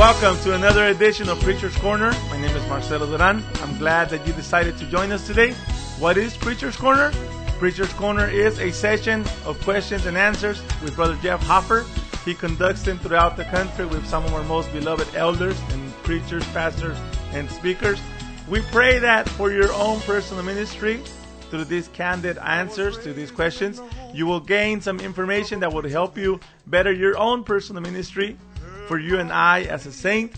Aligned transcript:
Welcome 0.00 0.42
to 0.44 0.54
another 0.54 0.86
edition 0.86 1.28
of 1.28 1.38
Preacher's 1.42 1.76
Corner. 1.76 2.10
My 2.30 2.40
name 2.40 2.56
is 2.56 2.66
Marcelo 2.68 3.04
Duran. 3.04 3.44
I'm 3.56 3.76
glad 3.76 4.08
that 4.08 4.26
you 4.26 4.32
decided 4.32 4.78
to 4.78 4.86
join 4.86 5.12
us 5.12 5.26
today. 5.26 5.52
What 5.98 6.16
is 6.16 6.38
Preacher's 6.38 6.74
Corner? 6.74 7.12
Preacher's 7.58 7.92
Corner 7.92 8.26
is 8.26 8.58
a 8.60 8.72
session 8.72 9.26
of 9.44 9.60
questions 9.62 10.06
and 10.06 10.16
answers 10.16 10.62
with 10.82 10.96
Brother 10.96 11.18
Jeff 11.20 11.42
Hoffer. 11.42 11.84
He 12.24 12.32
conducts 12.32 12.80
them 12.80 12.98
throughout 12.98 13.36
the 13.36 13.44
country 13.44 13.84
with 13.84 14.06
some 14.06 14.24
of 14.24 14.32
our 14.32 14.42
most 14.44 14.72
beloved 14.72 15.14
elders 15.14 15.60
and 15.68 15.92
preachers, 16.02 16.46
pastors, 16.46 16.96
and 17.32 17.50
speakers. 17.50 18.00
We 18.48 18.62
pray 18.72 19.00
that 19.00 19.28
for 19.28 19.52
your 19.52 19.70
own 19.74 20.00
personal 20.00 20.42
ministry, 20.42 21.02
through 21.50 21.64
these 21.64 21.88
candid 21.88 22.38
answers 22.38 22.96
to 23.00 23.12
these 23.12 23.30
questions, 23.30 23.82
you 24.14 24.24
will 24.24 24.40
gain 24.40 24.80
some 24.80 24.98
information 24.98 25.60
that 25.60 25.70
will 25.70 25.86
help 25.86 26.16
you 26.16 26.40
better 26.66 26.90
your 26.90 27.18
own 27.18 27.44
personal 27.44 27.82
ministry 27.82 28.38
for 28.90 28.98
you 28.98 29.20
and 29.20 29.32
I 29.32 29.62
as 29.62 29.86
a 29.86 29.92
saint. 29.92 30.32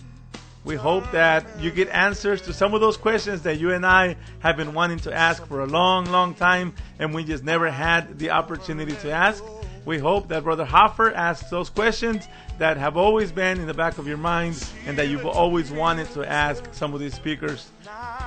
We 0.63 0.75
hope 0.75 1.09
that 1.09 1.59
you 1.59 1.71
get 1.71 1.89
answers 1.89 2.39
to 2.43 2.53
some 2.53 2.75
of 2.75 2.81
those 2.81 2.97
questions 2.97 3.41
that 3.41 3.57
you 3.57 3.71
and 3.71 3.83
I 3.83 4.15
have 4.41 4.57
been 4.57 4.75
wanting 4.75 4.99
to 4.99 5.11
ask 5.11 5.43
for 5.47 5.61
a 5.61 5.65
long, 5.65 6.05
long 6.05 6.35
time, 6.35 6.75
and 6.99 7.15
we 7.15 7.23
just 7.23 7.43
never 7.43 7.71
had 7.71 8.19
the 8.19 8.29
opportunity 8.29 8.95
to 8.97 9.09
ask. 9.09 9.43
We 9.85 9.97
hope 9.97 10.27
that 10.27 10.43
Brother 10.43 10.65
Hoffer 10.65 11.11
asks 11.11 11.49
those 11.49 11.71
questions 11.71 12.27
that 12.59 12.77
have 12.77 12.95
always 12.95 13.31
been 13.31 13.59
in 13.59 13.65
the 13.65 13.73
back 13.73 13.97
of 13.97 14.07
your 14.07 14.17
mind 14.17 14.63
and 14.85 14.99
that 14.99 15.07
you've 15.07 15.25
always 15.25 15.71
wanted 15.71 16.11
to 16.11 16.23
ask 16.23 16.63
some 16.73 16.93
of 16.93 16.99
these 16.99 17.15
speakers. 17.15 17.71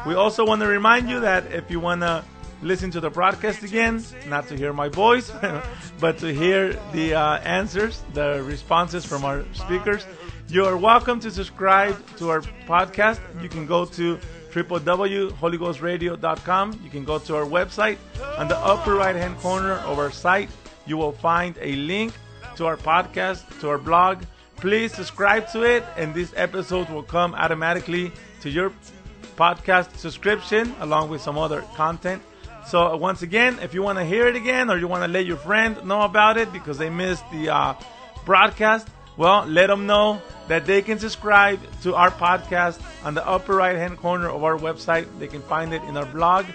We 0.08 0.14
also 0.14 0.44
want 0.44 0.60
to 0.60 0.66
remind 0.66 1.08
you 1.08 1.20
that 1.20 1.52
if 1.52 1.70
you 1.70 1.78
want 1.78 2.00
to 2.00 2.24
listen 2.62 2.90
to 2.90 3.00
the 3.00 3.10
broadcast 3.10 3.62
again, 3.62 4.02
not 4.28 4.48
to 4.48 4.56
hear 4.56 4.72
my 4.72 4.88
voice, 4.88 5.30
but 6.00 6.18
to 6.18 6.32
hear 6.32 6.72
the 6.92 7.14
uh, 7.14 7.38
answers, 7.38 8.02
the 8.12 8.42
responses 8.44 9.04
from 9.04 9.24
our 9.24 9.44
speakers, 9.52 10.04
you 10.48 10.64
are 10.64 10.76
welcome 10.76 11.18
to 11.20 11.30
subscribe 11.30 11.96
to 12.16 12.30
our 12.30 12.40
podcast. 12.66 13.20
You 13.42 13.48
can 13.48 13.64
go 13.66 13.84
to 13.84 14.18
www.holyghostradio.com. 14.50 16.80
You 16.84 16.90
can 16.90 17.04
go 17.04 17.18
to 17.18 17.36
our 17.36 17.44
website. 17.44 17.98
On 18.38 18.46
the 18.46 18.56
upper 18.58 18.94
right 18.94 19.16
hand 19.16 19.36
corner 19.38 19.72
of 19.72 19.98
our 19.98 20.12
site, 20.12 20.48
you 20.86 20.96
will 20.96 21.10
find 21.12 21.58
a 21.60 21.74
link 21.76 22.12
to 22.56 22.66
our 22.66 22.76
podcast, 22.76 23.60
to 23.60 23.68
our 23.68 23.78
blog. 23.78 24.22
Please 24.56 24.94
subscribe 24.94 25.48
to 25.50 25.62
it, 25.62 25.84
and 25.96 26.14
these 26.14 26.32
episodes 26.36 26.88
will 26.90 27.02
come 27.02 27.34
automatically 27.34 28.12
to 28.40 28.48
your 28.48 28.70
podcast 29.36 29.96
subscription 29.96 30.72
along 30.80 31.10
with 31.10 31.20
some 31.20 31.36
other 31.36 31.62
content. 31.74 32.22
So 32.66 32.96
once 32.96 33.22
again, 33.22 33.58
if 33.62 33.74
you 33.74 33.82
want 33.82 33.98
to 33.98 34.04
hear 34.04 34.28
it 34.28 34.36
again 34.36 34.70
or 34.70 34.78
you 34.78 34.86
want 34.88 35.02
to 35.02 35.08
let 35.08 35.26
your 35.26 35.38
friend 35.38 35.84
know 35.84 36.02
about 36.02 36.36
it 36.36 36.52
because 36.52 36.78
they 36.78 36.88
missed 36.88 37.24
the 37.32 37.48
uh, 37.50 37.74
broadcast, 38.24 38.86
well, 39.16 39.44
let 39.46 39.68
them 39.68 39.86
know 39.86 40.20
that 40.48 40.66
they 40.66 40.82
can 40.82 40.98
subscribe 40.98 41.60
to 41.82 41.94
our 41.94 42.10
podcast 42.10 42.80
on 43.04 43.14
the 43.14 43.24
upper 43.26 43.54
right 43.54 43.76
hand 43.76 43.98
corner 43.98 44.28
of 44.28 44.44
our 44.44 44.56
website. 44.56 45.06
They 45.18 45.26
can 45.26 45.42
find 45.42 45.72
it 45.72 45.82
in 45.84 45.96
our 45.96 46.06
blog, 46.06 46.46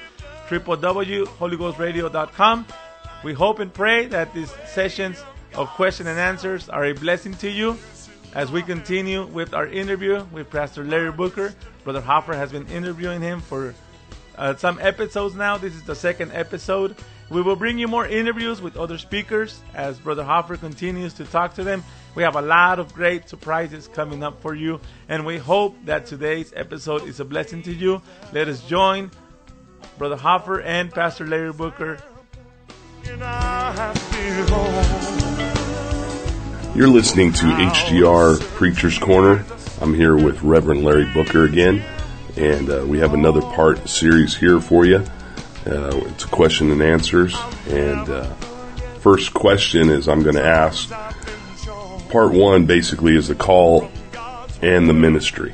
www.holyghostradio.com. 0.48 2.68
We 3.24 3.34
hope 3.34 3.60
and 3.60 3.74
pray 3.74 4.08
that 4.08 4.34
these 4.34 4.52
sessions 4.68 5.24
of 5.54 5.68
question 5.70 6.08
and 6.08 6.20
answers 6.20 6.70
are 6.70 6.86
a 6.86 6.94
blessing 6.94 7.34
to 7.36 7.50
you 7.50 7.78
as 8.34 8.52
we 8.52 8.62
continue 8.62 9.26
with 9.26 9.54
our 9.54 9.68
interview 9.68 10.26
with 10.32 10.50
Pastor 10.50 10.84
Larry 10.84 11.12
Booker. 11.12 11.54
Brother 11.84 12.02
Hoffer 12.02 12.34
has 12.34 12.52
been 12.52 12.68
interviewing 12.68 13.22
him 13.22 13.42
for 13.42 13.74
uh, 14.38 14.56
some 14.56 14.80
episodes 14.82 15.36
now. 15.36 15.58
This 15.58 15.76
is 15.76 15.84
the 15.84 15.96
second 15.96 16.32
episode. 16.32 16.96
We 17.30 17.42
will 17.42 17.56
bring 17.56 17.78
you 17.78 17.88
more 17.88 18.08
interviews 18.08 18.62
with 18.62 18.78
other 18.78 18.98
speakers 18.98 19.60
as 19.74 20.00
Brother 20.00 20.24
Hoffer 20.24 20.58
continues 20.58 21.14
to 21.14 21.26
talk 21.26 21.54
to 21.56 21.64
them. 21.64 21.84
We 22.14 22.24
have 22.24 22.36
a 22.36 22.42
lot 22.42 22.80
of 22.80 22.94
great 22.94 23.30
surprises 23.30 23.88
coming 23.88 24.22
up 24.22 24.42
for 24.42 24.54
you, 24.54 24.82
and 25.08 25.26
we 25.26 25.38
hope 25.38 25.78
that 25.86 26.08
today's 26.08 26.52
episode 26.56 27.04
is 27.04 27.22
a 27.22 27.26
blessing 27.26 27.64
to 27.64 27.74
you. 27.74 28.02
Let 28.34 28.50
us 28.50 28.62
join 28.64 29.12
Brother 29.98 30.18
Hoffer 30.18 30.60
and 30.60 30.92
Pastor 30.92 31.26
Larry 31.26 31.54
Booker. 31.54 32.00
You're 36.76 36.90
listening 36.90 37.32
to 37.34 37.46
HGR 37.46 38.42
Preacher's 38.56 38.98
Corner. 38.98 39.46
I'm 39.80 39.94
here 39.94 40.16
with 40.16 40.42
Reverend 40.44 40.84
Larry 40.84 41.06
Booker 41.14 41.46
again, 41.46 41.82
and 42.36 42.70
uh, 42.70 42.86
we 42.86 43.00
have 43.00 43.14
another 43.14 43.42
part 43.42 43.88
series 43.88 44.36
here 44.36 44.60
for 44.60 44.86
you. 44.86 45.06
Uh, 45.66 46.02
it's 46.08 46.26
a 46.26 46.28
question 46.28 46.72
and 46.72 46.82
answers, 46.82 47.36
and 47.68 48.10
uh, 48.10 48.26
first 49.00 49.34
question 49.34 49.90
is 49.90 50.10
I'm 50.10 50.24
going 50.24 50.36
to 50.36 50.46
ask. 50.46 50.92
Part 52.12 52.34
one 52.34 52.66
basically 52.66 53.16
is 53.16 53.30
the 53.30 53.36
call 53.36 53.90
and 54.62 54.90
the 54.90 54.94
ministry. 54.94 55.54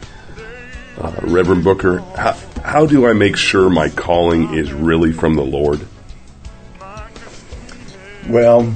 Uh, 0.98 1.14
Reverend 1.22 1.64
Booker, 1.64 2.00
how, 2.00 2.36
how 2.64 2.88
do 2.88 3.06
I 3.06 3.14
make 3.14 3.38
sure 3.38 3.70
my 3.70 3.90
calling 3.90 4.56
is 4.56 4.74
really 4.74 5.14
from 5.14 5.36
the 5.36 5.44
Lord? 5.44 5.86
Well, 8.28 8.76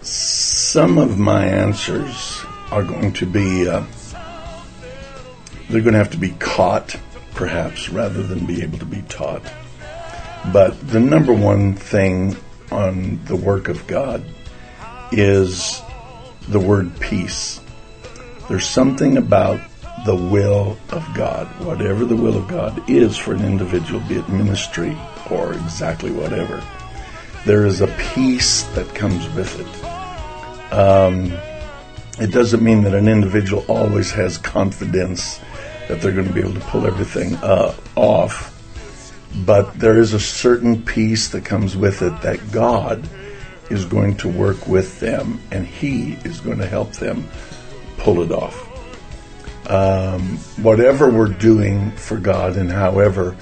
some 0.00 0.96
of 0.96 1.18
my 1.18 1.44
answers 1.44 2.42
are 2.70 2.82
going 2.82 3.12
to 3.12 3.26
be, 3.26 3.68
uh, 3.68 3.84
they're 5.68 5.82
going 5.82 5.92
to 5.92 5.98
have 5.98 6.12
to 6.12 6.16
be 6.16 6.30
caught, 6.38 6.96
perhaps, 7.34 7.90
rather 7.90 8.22
than 8.22 8.46
be 8.46 8.62
able 8.62 8.78
to 8.78 8.86
be 8.86 9.02
taught. 9.02 9.42
But 10.50 10.80
the 10.88 10.98
number 10.98 11.34
one 11.34 11.74
thing 11.74 12.38
on 12.72 13.22
the 13.26 13.36
work 13.36 13.68
of 13.68 13.86
God 13.86 14.24
is 15.12 15.82
the 16.50 16.60
word 16.60 16.98
peace. 16.98 17.60
There's 18.48 18.66
something 18.66 19.16
about 19.16 19.60
the 20.04 20.16
will 20.16 20.76
of 20.90 21.06
God, 21.14 21.46
whatever 21.64 22.04
the 22.04 22.16
will 22.16 22.36
of 22.36 22.48
God 22.48 22.90
is 22.90 23.16
for 23.16 23.34
an 23.34 23.44
individual, 23.44 24.00
be 24.00 24.16
it 24.16 24.28
ministry 24.28 24.98
or 25.30 25.52
exactly 25.52 26.10
whatever. 26.10 26.62
There 27.46 27.66
is 27.66 27.80
a 27.80 27.86
peace 28.14 28.64
that 28.74 28.92
comes 28.94 29.28
with 29.34 29.60
it. 29.60 30.72
Um, 30.72 31.32
it 32.18 32.32
doesn't 32.32 32.62
mean 32.62 32.82
that 32.82 32.94
an 32.94 33.08
individual 33.08 33.64
always 33.68 34.10
has 34.12 34.36
confidence 34.36 35.40
that 35.88 36.00
they're 36.00 36.12
going 36.12 36.26
to 36.26 36.32
be 36.32 36.40
able 36.40 36.54
to 36.54 36.60
pull 36.60 36.86
everything 36.86 37.34
uh, 37.36 37.74
off, 37.94 38.56
but 39.46 39.78
there 39.78 39.98
is 39.98 40.14
a 40.14 40.20
certain 40.20 40.82
peace 40.82 41.28
that 41.28 41.44
comes 41.44 41.76
with 41.76 42.02
it 42.02 42.20
that 42.22 42.52
God 42.52 43.08
is 43.70 43.84
going 43.84 44.16
to 44.16 44.28
work 44.28 44.66
with 44.66 45.00
them 45.00 45.40
and 45.50 45.66
He 45.66 46.14
is 46.24 46.40
going 46.40 46.58
to 46.58 46.66
help 46.66 46.92
them 46.92 47.28
pull 47.96 48.20
it 48.22 48.32
off. 48.32 48.66
Um, 49.68 50.38
whatever 50.62 51.08
we're 51.08 51.28
doing 51.28 51.92
for 51.92 52.16
God 52.16 52.56
and 52.56 52.70
however 52.70 53.36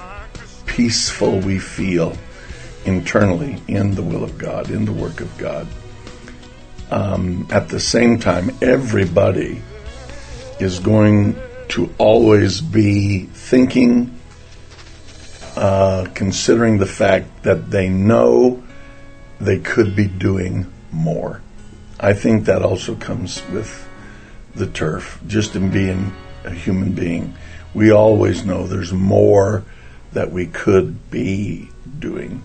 peaceful 0.65 1.39
we 1.39 1.57
feel 1.57 2.15
internally 2.85 3.61
in 3.67 3.95
the 3.95 4.03
will 4.03 4.23
of 4.23 4.37
God, 4.37 4.69
in 4.69 4.85
the 4.85 4.93
work 4.93 5.21
of 5.21 5.35
God, 5.37 5.67
um, 6.91 7.47
at 7.51 7.69
the 7.69 7.79
same 7.79 8.19
time, 8.19 8.51
everybody 8.61 9.61
is 10.59 10.79
going 10.79 11.35
to 11.69 11.93
always 11.97 12.61
be 12.61 13.25
thinking, 13.25 14.19
uh, 15.55 16.07
considering 16.13 16.77
the 16.77 16.85
fact 16.85 17.43
that 17.43 17.69
they 17.69 17.89
know 17.89 18.63
they 19.39 19.59
could 19.59 19.95
be 19.95 20.07
doing 20.07 20.71
more. 20.91 21.41
I 21.99 22.13
think 22.13 22.45
that 22.45 22.61
also 22.61 22.95
comes 22.95 23.41
with 23.49 23.87
the 24.55 24.67
turf, 24.67 25.19
just 25.27 25.55
in 25.55 25.71
being 25.71 26.13
a 26.43 26.51
human 26.51 26.93
being. 26.93 27.35
We 27.73 27.91
always 27.91 28.45
know 28.45 28.65
there's 28.65 28.93
more 28.93 29.63
that 30.13 30.31
we 30.31 30.47
could 30.47 31.11
be 31.11 31.69
doing. 31.99 32.43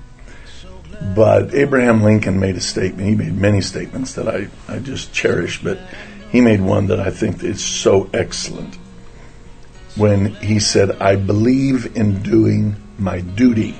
But 1.14 1.54
Abraham 1.54 2.02
Lincoln 2.02 2.38
made 2.38 2.56
a 2.56 2.60
statement. 2.60 3.08
He 3.08 3.14
made 3.14 3.34
many 3.34 3.60
statements 3.60 4.14
that 4.14 4.28
I, 4.28 4.48
I 4.68 4.78
just 4.78 5.12
cherish, 5.12 5.62
but 5.62 5.78
he 6.30 6.40
made 6.40 6.60
one 6.60 6.88
that 6.88 7.00
I 7.00 7.10
think 7.10 7.42
is 7.42 7.64
so 7.64 8.08
excellent. 8.12 8.76
When 9.96 10.34
he 10.36 10.58
said, 10.58 10.90
I 11.00 11.16
believe 11.16 11.96
in 11.96 12.22
doing 12.22 12.76
my 12.98 13.20
duty, 13.20 13.78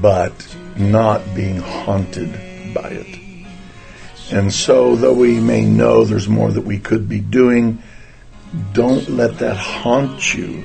but 0.00 0.56
not 0.76 1.34
being 1.34 1.56
haunted 1.56 2.32
by 2.74 2.88
it. 2.88 3.18
And 4.30 4.52
so, 4.52 4.96
though 4.96 5.12
we 5.12 5.40
may 5.40 5.64
know 5.64 6.04
there's 6.04 6.28
more 6.28 6.50
that 6.50 6.64
we 6.64 6.78
could 6.78 7.08
be 7.08 7.20
doing, 7.20 7.82
don't 8.72 9.08
let 9.08 9.38
that 9.38 9.56
haunt 9.56 10.34
you, 10.34 10.64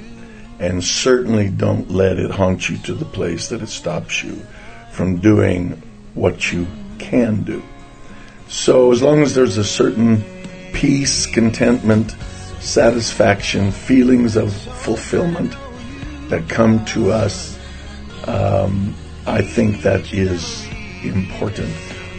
and 0.59 0.83
certainly 0.83 1.49
don't 1.49 1.91
let 1.91 2.17
it 2.17 2.31
haunt 2.31 2.69
you 2.69 2.77
to 2.79 2.93
the 2.93 3.05
place 3.05 3.49
that 3.49 3.61
it 3.61 3.67
stops 3.67 4.23
you 4.23 4.41
from 4.91 5.19
doing 5.19 5.81
what 6.13 6.51
you 6.51 6.65
can 6.97 7.43
do. 7.43 7.61
So, 8.47 8.91
as 8.93 9.01
long 9.01 9.21
as 9.21 9.35
there's 9.35 9.57
a 9.57 9.63
certain 9.63 10.23
peace, 10.71 11.25
contentment, 11.25 12.11
satisfaction, 12.59 13.71
feelings 13.71 14.35
of 14.37 14.53
fulfillment 14.53 15.55
that 16.29 16.47
come 16.47 16.83
to 16.85 17.11
us, 17.11 17.57
um, 18.25 18.95
I 19.27 19.41
think 19.41 19.81
that 19.81 20.13
is 20.13 20.65
important. 21.03 21.73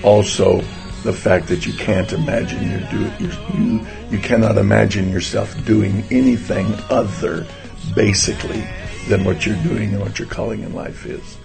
Also, 0.04 0.60
the 1.04 1.12
fact 1.12 1.48
that 1.48 1.64
you 1.66 1.72
can't 1.72 2.12
imagine 2.12 2.62
you 2.70 2.80
do 2.90 3.24
you 3.24 3.30
you 3.54 3.86
you 4.10 4.18
cannot 4.18 4.58
imagine 4.58 5.10
yourself 5.10 5.64
doing 5.64 6.04
anything 6.10 6.66
other 6.90 7.46
basically 7.94 8.62
than 9.08 9.24
what 9.24 9.46
you're 9.46 9.62
doing 9.62 9.94
and 9.94 10.00
what 10.00 10.18
your 10.18 10.28
calling 10.28 10.60
in 10.60 10.74
life 10.74 11.06
is. 11.06 11.38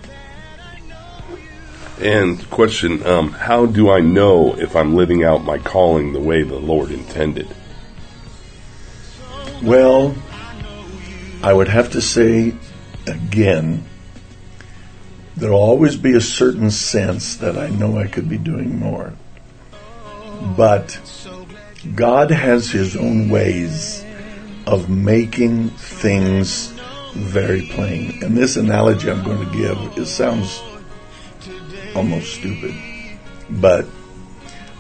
And 2.02 2.50
question, 2.50 3.06
um, 3.06 3.32
how 3.32 3.66
do 3.66 3.90
I 3.90 4.02
know 4.02 4.56
if 4.56 4.76
I'm 4.76 4.96
living 4.96 5.24
out 5.24 5.46
my 5.46 5.60
calling 5.60 6.12
the 6.12 6.20
way 6.20 6.44
the 6.44 6.60
Lord 6.60 6.92
intended? 6.92 7.48
Well, 9.62 10.14
I 11.42 11.54
would 11.54 11.70
have 11.70 11.92
to 11.92 12.02
say 12.02 12.54
again, 13.08 13.86
there'll 15.36 15.60
always 15.60 15.96
be 15.96 16.14
a 16.14 16.22
certain 16.22 16.72
sense 16.72 17.38
that 17.38 17.58
I 17.58 17.70
know 17.70 17.98
I 17.98 18.08
could 18.08 18.30
be 18.30 18.38
doing 18.38 18.80
more. 18.80 19.14
But 20.58 21.00
God 21.96 22.32
has 22.32 22.70
His 22.70 22.96
own 22.96 23.30
ways 23.30 24.06
of 24.66 24.90
making 24.90 25.70
things 25.70 26.74
very 27.14 27.68
plain. 27.72 28.24
And 28.24 28.36
this 28.36 28.56
analogy 28.56 29.10
I'm 29.10 29.24
going 29.24 29.46
to 29.46 29.58
give, 29.58 29.98
it 29.98 30.06
sounds 30.06 30.62
almost 31.96 32.34
stupid, 32.34 32.74
but 33.50 33.86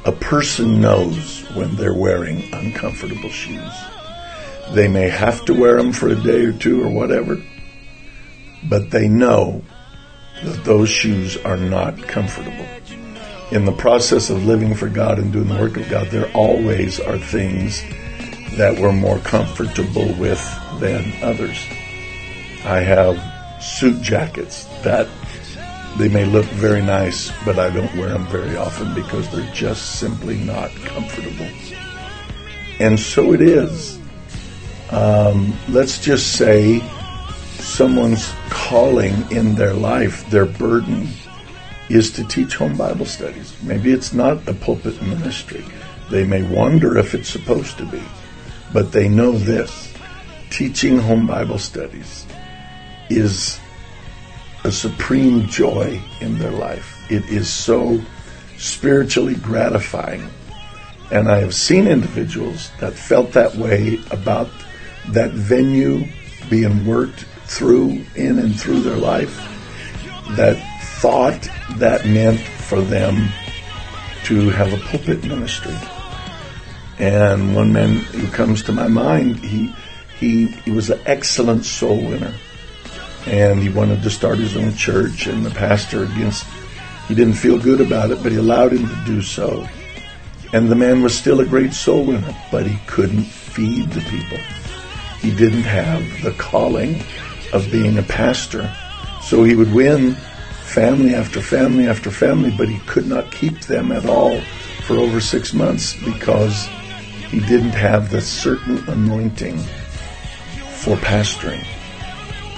a 0.06 0.12
person 0.12 0.82
knows 0.82 1.42
when 1.54 1.76
they're 1.76 1.94
wearing 1.94 2.52
uncomfortable 2.54 3.30
shoes. 3.30 3.72
They 4.72 4.88
may 4.88 5.10
have 5.10 5.46
to 5.46 5.54
wear 5.54 5.78
them 5.78 5.94
for 5.94 6.10
a 6.10 6.16
day 6.16 6.46
or 6.46 6.54
two 6.54 6.84
or 6.84 6.90
whatever, 6.90 7.42
but 8.68 8.90
they 8.90 9.08
know 9.08 9.64
that 10.44 10.63
those 10.63 10.90
shoes 10.90 11.38
are 11.38 11.57
not 11.57 12.01
comfortable. 12.04 12.66
In 13.51 13.66
the 13.66 13.72
process 13.72 14.30
of 14.30 14.45
living 14.45 14.74
for 14.74 14.90
God 14.90 15.19
and 15.19 15.31
doing 15.31 15.48
the 15.48 15.60
work 15.60 15.78
of 15.78 15.90
God, 15.90 16.07
there 16.07 16.31
always 16.34 17.00
are 17.00 17.18
things 17.18 17.84
that 18.57 18.80
we're 18.80 18.92
more 18.92 19.19
comfortable 19.19 20.13
with 20.16 20.42
than 20.80 21.13
others. 21.22 21.57
I 22.66 22.80
have 22.80 23.63
suit 23.63 24.01
jackets 24.01 24.66
that 24.84 25.07
they 25.98 26.10
may 26.10 26.25
look 26.25 26.46
very 26.46 26.81
nice, 26.81 27.31
but 27.46 27.60
I 27.60 27.69
don't 27.69 27.96
wear 27.96 28.10
them 28.10 28.25
very 28.28 28.56
often 28.56 28.96
because 28.96 29.30
they're 29.30 29.54
just 29.54 30.00
simply 30.00 30.38
not 30.38 30.72
comfortable. 30.78 31.48
And 32.80 33.00
so 33.00 33.34
it 33.34 33.42
is. 33.42 34.00
Um, 34.89 35.54
let's 35.69 36.00
just 36.00 36.36
say 36.36 36.81
someone's 37.63 38.33
calling 38.50 39.13
in 39.31 39.56
their 39.56 39.74
life, 39.74 40.30
their 40.30 40.45
burden 40.45 41.07
is 41.89 42.12
to 42.12 42.24
teach 42.25 42.56
home 42.56 42.75
Bible 42.75 43.06
studies. 43.06 43.56
Maybe 43.63 43.92
it's 43.92 44.13
not 44.13 44.48
a 44.48 44.54
pulpit 44.54 45.01
ministry. 45.01 45.63
They 46.12 46.25
may 46.25 46.44
wonder 46.44 46.98
if 46.98 47.13
it's 47.13 47.30
supposed 47.30 47.77
to 47.77 47.86
be, 47.86 48.01
but 48.74 48.92
they 48.92 49.07
know 49.07 49.31
this. 49.31 49.94
Teaching 50.50 51.00
home 51.00 51.25
Bible 51.25 51.57
studies 51.57 52.25
is 53.10 53.60
a 54.63 54.71
supreme 54.71 55.48
joy 55.48 56.00
in 56.21 56.38
their 56.38 56.51
life. 56.51 57.10
It 57.10 57.25
is 57.30 57.50
so 57.50 58.00
spiritually 58.57 59.36
gratifying. 59.36 60.30
And 61.12 61.30
I 61.30 61.39
have 61.39 61.56
seen 61.56 61.88
individuals 61.88 62.71
that 62.80 62.94
felt 62.94 63.31
that 63.33 63.56
way 63.56 64.00
about 64.12 64.50
that 65.10 65.31
venue 65.31 66.07
being 66.50 66.86
worked 66.86 67.25
through, 67.54 68.04
in 68.16 68.40
and 68.40 68.60
through 68.60 68.82
their 68.82 68.98
life, 68.98 69.36
that 70.32 70.58
thought 71.00 71.50
that 71.78 72.06
meant 72.06 72.40
for 72.40 72.82
them 72.82 73.30
to 74.24 74.50
have 74.50 74.74
a 74.74 74.78
pulpit 74.88 75.24
ministry. 75.26 75.76
And 76.98 77.56
one 77.56 77.74
man 77.74 77.96
who 77.96 78.28
comes 78.28 78.64
to 78.64 78.72
my 78.72 78.88
mind, 78.88 79.38
he, 79.38 79.74
he, 80.20 80.48
he 80.48 80.72
was 80.72 80.90
an 80.90 81.00
excellent 81.06 81.66
soul 81.66 81.98
winner. 81.98 82.34
And 83.26 83.60
he 83.60 83.70
wanted 83.70 84.04
to 84.04 84.10
start 84.10 84.38
his 84.38 84.56
own 84.56 84.76
church 84.76 85.28
and 85.28 85.46
the 85.46 85.52
pastor 85.52 86.04
against 86.04 86.46
he 87.08 87.16
didn't 87.16 87.34
feel 87.34 87.60
good 87.60 87.82
about 87.82 88.12
it 88.12 88.24
but 88.24 88.32
he 88.32 88.38
allowed 88.38 88.74
him 88.74 88.88
to 88.88 89.06
do 89.06 89.22
so. 89.22 89.68
And 90.54 90.70
the 90.70 90.76
man 90.76 91.02
was 91.02 91.18
still 91.18 91.40
a 91.42 91.46
great 91.46 91.74
soul 91.74 92.06
winner 92.06 92.36
but 92.52 92.66
he 92.66 92.78
couldn't 92.88 93.24
feed 93.24 93.90
the 93.92 94.02
people. 94.02 94.38
He 95.20 95.34
didn't 95.36 95.64
have 95.64 96.22
the 96.22 96.32
calling 96.32 97.02
of 97.54 97.70
being 97.72 97.98
a 97.98 98.04
pastor 98.04 98.74
so 99.22 99.44
he 99.44 99.56
would 99.56 99.72
win 99.74 100.14
family 100.64 101.14
after 101.14 101.42
family 101.42 101.88
after 101.88 102.12
family 102.12 102.54
but 102.58 102.68
he 102.68 102.80
could 102.80 103.08
not 103.08 103.32
keep 103.32 103.60
them 103.62 103.92
at 103.92 104.06
all 104.06 104.40
for 104.86 104.96
over 104.96 105.22
six 105.22 105.54
months 105.54 105.96
because 106.04 106.68
he 107.30 107.40
didn't 107.42 107.72
have 107.72 108.12
the 108.12 108.22
certain 108.22 108.78
anointing 108.90 109.58
for 110.82 110.96
pastoring 110.98 111.66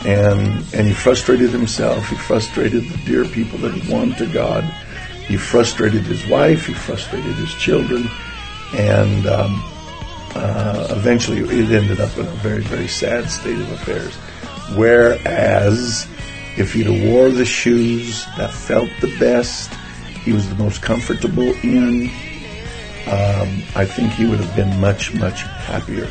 and 0.06 0.64
and 0.74 0.88
he 0.88 0.94
frustrated 0.94 1.50
himself. 1.50 2.10
He 2.10 2.16
frustrated 2.16 2.88
the 2.88 2.98
dear 3.06 3.26
people 3.26 3.58
that 3.60 3.74
he 3.74 3.92
won 3.92 4.14
to 4.16 4.26
God. 4.28 4.64
He 5.28 5.38
frustrated 5.38 6.04
his 6.04 6.26
wife. 6.28 6.68
He 6.68 6.74
frustrated 6.74 7.34
his 7.36 7.54
children, 7.56 8.08
and 8.76 9.26
um, 9.26 9.64
uh, 10.36 10.88
eventually 10.92 11.40
it 11.40 11.72
ended 11.72 12.00
up 12.00 12.16
in 12.18 12.28
a 12.28 12.32
very 12.32 12.62
very 12.62 12.88
sad 12.88 13.30
state 13.30 13.60
of 13.60 13.72
affairs. 13.72 14.16
Whereas 14.74 16.08
if 16.58 16.74
he'd 16.74 16.88
have 16.88 17.12
wore 17.12 17.30
the 17.30 17.46
shoes 17.46 18.26
that 18.38 18.52
felt 18.52 18.90
the 19.02 19.16
best, 19.20 19.74
he 20.24 20.34
was 20.34 20.50
the 20.50 20.56
most 20.56 20.82
comfortable 20.82 21.54
in. 21.64 22.10
Um, 23.08 23.62
I 23.76 23.86
think 23.86 24.12
he 24.14 24.26
would 24.26 24.40
have 24.40 24.56
been 24.56 24.80
much 24.80 25.14
much 25.14 25.44
happier. 25.44 26.10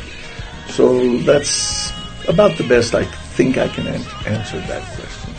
So 0.69 1.17
that's 1.19 1.91
about 2.27 2.57
the 2.57 2.67
best 2.67 2.95
I 2.95 3.03
think 3.03 3.57
I 3.57 3.67
can 3.67 3.87
an- 3.87 4.05
answer 4.25 4.59
that 4.61 4.83
question. 4.95 5.35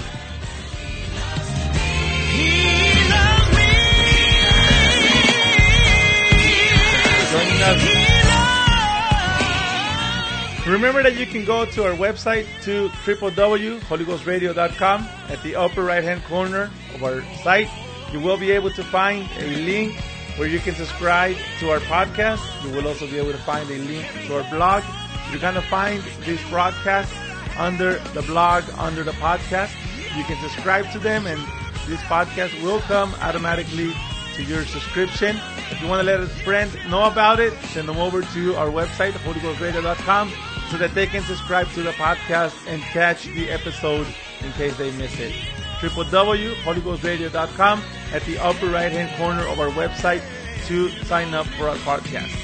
Remember 10.67 11.03
that 11.03 11.17
you 11.17 11.27
can 11.27 11.45
go 11.45 11.65
to 11.65 11.85
our 11.85 11.95
website 11.95 12.45
to 12.63 12.89
www.holyghostradio.com. 13.05 15.09
At 15.29 15.41
the 15.45 15.55
upper 15.55 15.85
right 15.85 16.03
hand 16.03 16.25
corner 16.25 16.71
of 16.93 17.05
our 17.05 17.23
site, 17.45 17.69
you 18.13 18.19
will 18.19 18.37
be 18.37 18.51
able 18.51 18.71
to 18.71 18.83
find 18.83 19.29
a 19.39 19.47
link 19.65 19.95
where 20.37 20.49
you 20.49 20.59
can 20.59 20.75
subscribe 20.75 21.37
to 21.61 21.71
our 21.71 21.79
podcast. 21.81 22.41
You 22.65 22.73
will 22.75 22.89
also 22.89 23.07
be 23.07 23.17
able 23.17 23.31
to 23.31 23.39
find 23.39 23.71
a 23.71 23.79
link 23.79 24.05
to 24.27 24.39
our 24.39 24.51
blog. 24.51 24.83
You're 25.31 25.41
going 25.41 25.55
to 25.55 25.63
find 25.63 26.03
this 26.25 26.43
broadcast 26.51 27.15
under 27.57 28.01
the 28.15 28.23
blog, 28.23 28.65
under 28.77 29.05
the 29.05 29.13
podcast. 29.13 29.71
You 30.17 30.25
can 30.25 30.37
subscribe 30.43 30.91
to 30.91 30.99
them 30.99 31.29
and 31.29 31.39
this 31.87 32.01
podcast 32.03 32.61
will 32.63 32.81
come 32.81 33.15
automatically 33.21 33.93
to 34.35 34.43
your 34.43 34.65
subscription. 34.67 35.37
If 35.71 35.81
you 35.81 35.89
want 35.89 36.01
to 36.01 36.07
let 36.07 36.21
a 36.21 36.27
friend 36.27 36.71
know 36.91 37.07
about 37.07 37.41
it, 37.41 37.53
send 37.73 37.89
them 37.89 37.97
over 37.97 38.21
to 38.23 38.55
our 38.57 38.69
website, 38.69 39.13
holyghostradio.com, 39.13 40.29
so 40.71 40.79
that 40.79 40.95
they 40.95 41.07
can 41.07 41.23
subscribe 41.23 41.69
to 41.73 41.83
the 41.83 41.93
podcast 41.93 42.55
and 42.67 42.83
catch 42.83 43.27
the 43.27 43.51
episode 43.51 44.07
in 44.43 44.53
case 44.53 44.77
they 44.77 44.91
miss 44.93 45.19
it. 45.19 45.33
www.holyghostradio.com 45.81 47.83
at 48.13 48.23
the 48.25 48.39
upper 48.39 48.67
right 48.67 48.93
hand 48.93 49.17
corner 49.19 49.47
of 49.47 49.61
our 49.61 49.71
website 49.71 50.23
to 50.67 50.89
sign 51.05 51.35
up 51.35 51.47
for 51.47 51.69
our 51.69 51.77
podcast. 51.77 52.43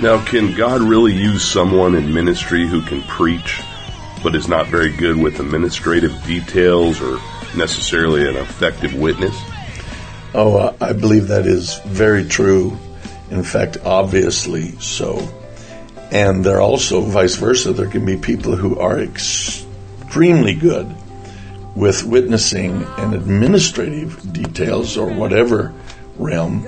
Now, 0.00 0.24
can 0.24 0.54
God 0.54 0.80
really 0.80 1.12
use 1.12 1.44
someone 1.44 1.94
in 1.94 2.12
ministry 2.12 2.66
who 2.66 2.82
can 2.82 3.02
preach, 3.02 3.62
but 4.22 4.34
is 4.34 4.48
not 4.48 4.66
very 4.66 4.90
good 4.90 5.16
with 5.16 5.38
administrative 5.38 6.12
details 6.24 7.00
or 7.00 7.20
necessarily 7.56 8.28
an 8.28 8.36
effective 8.36 8.94
witness? 8.94 9.40
Oh, 10.34 10.74
I 10.80 10.92
believe 10.92 11.28
that 11.28 11.46
is 11.46 11.78
very 11.86 12.24
true. 12.24 12.76
In 13.30 13.42
fact, 13.42 13.78
obviously 13.84 14.72
so. 14.78 15.28
And 16.10 16.44
there 16.44 16.58
are 16.58 16.62
also, 16.62 17.00
vice 17.00 17.36
versa, 17.36 17.72
there 17.72 17.88
can 17.88 18.04
be 18.04 18.16
people 18.16 18.54
who 18.54 18.78
are 18.78 19.00
extremely 19.00 20.54
good 20.54 20.94
with 21.74 22.04
witnessing 22.04 22.84
and 22.98 23.14
administrative 23.14 24.32
details 24.32 24.96
or 24.96 25.12
whatever 25.12 25.72
realm 26.16 26.62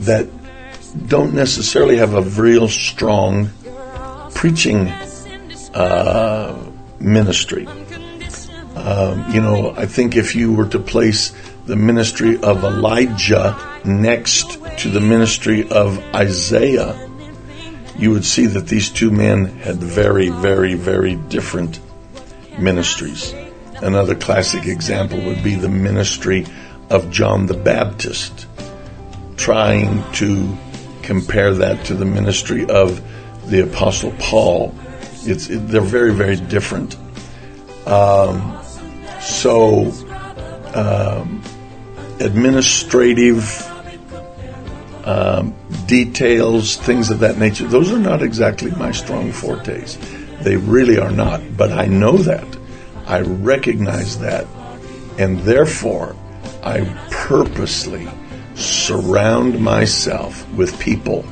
that 0.00 0.28
don't 1.06 1.34
necessarily 1.34 1.96
have 1.96 2.14
a 2.14 2.20
real 2.20 2.68
strong 2.68 3.48
preaching 4.34 4.88
uh, 5.72 6.54
ministry. 7.00 7.66
Um, 8.76 9.32
you 9.32 9.40
know, 9.40 9.72
I 9.76 9.86
think 9.86 10.16
if 10.16 10.34
you 10.34 10.52
were 10.52 10.66
to 10.66 10.78
place 10.78 11.32
the 11.64 11.76
ministry 11.76 12.36
of 12.42 12.64
Elijah 12.64 13.56
next 13.84 14.58
to 14.78 14.88
the 14.90 15.00
ministry 15.00 15.68
of 15.70 15.98
Isaiah, 16.14 17.08
you 17.96 18.10
would 18.10 18.24
see 18.24 18.46
that 18.46 18.66
these 18.66 18.90
two 18.90 19.10
men 19.10 19.46
had 19.46 19.76
very, 19.76 20.28
very, 20.28 20.74
very 20.74 21.14
different 21.14 21.80
ministries. 22.58 23.34
Another 23.82 24.14
classic 24.14 24.66
example 24.66 25.20
would 25.20 25.42
be 25.42 25.54
the 25.54 25.68
ministry 25.68 26.46
of 26.90 27.10
John 27.10 27.46
the 27.46 27.54
Baptist, 27.54 28.46
trying 29.36 30.02
to 30.14 30.56
compare 31.02 31.54
that 31.54 31.84
to 31.86 31.94
the 31.94 32.04
ministry 32.04 32.64
of 32.66 33.02
the 33.50 33.62
Apostle 33.62 34.12
Paul. 34.18 34.74
It's 35.22 35.48
it, 35.48 35.68
they're 35.68 35.80
very 35.80 36.12
very 36.12 36.36
different. 36.36 36.96
Um, 37.86 38.58
so 39.20 39.92
um, 40.74 41.42
administrative 42.20 43.73
um, 45.04 45.54
details, 45.86 46.76
things 46.76 47.10
of 47.10 47.20
that 47.20 47.38
nature, 47.38 47.66
those 47.66 47.92
are 47.92 47.98
not 47.98 48.22
exactly 48.22 48.70
my 48.72 48.90
strong 48.90 49.32
fortes. 49.32 49.98
They 50.42 50.56
really 50.56 50.98
are 50.98 51.10
not. 51.10 51.56
But 51.56 51.72
I 51.72 51.86
know 51.86 52.16
that. 52.16 52.46
I 53.06 53.20
recognize 53.20 54.18
that. 54.18 54.46
And 55.18 55.38
therefore, 55.40 56.16
I 56.62 56.84
purposely 57.10 58.08
surround 58.54 59.60
myself 59.60 60.48
with 60.54 60.78
people 60.80 61.24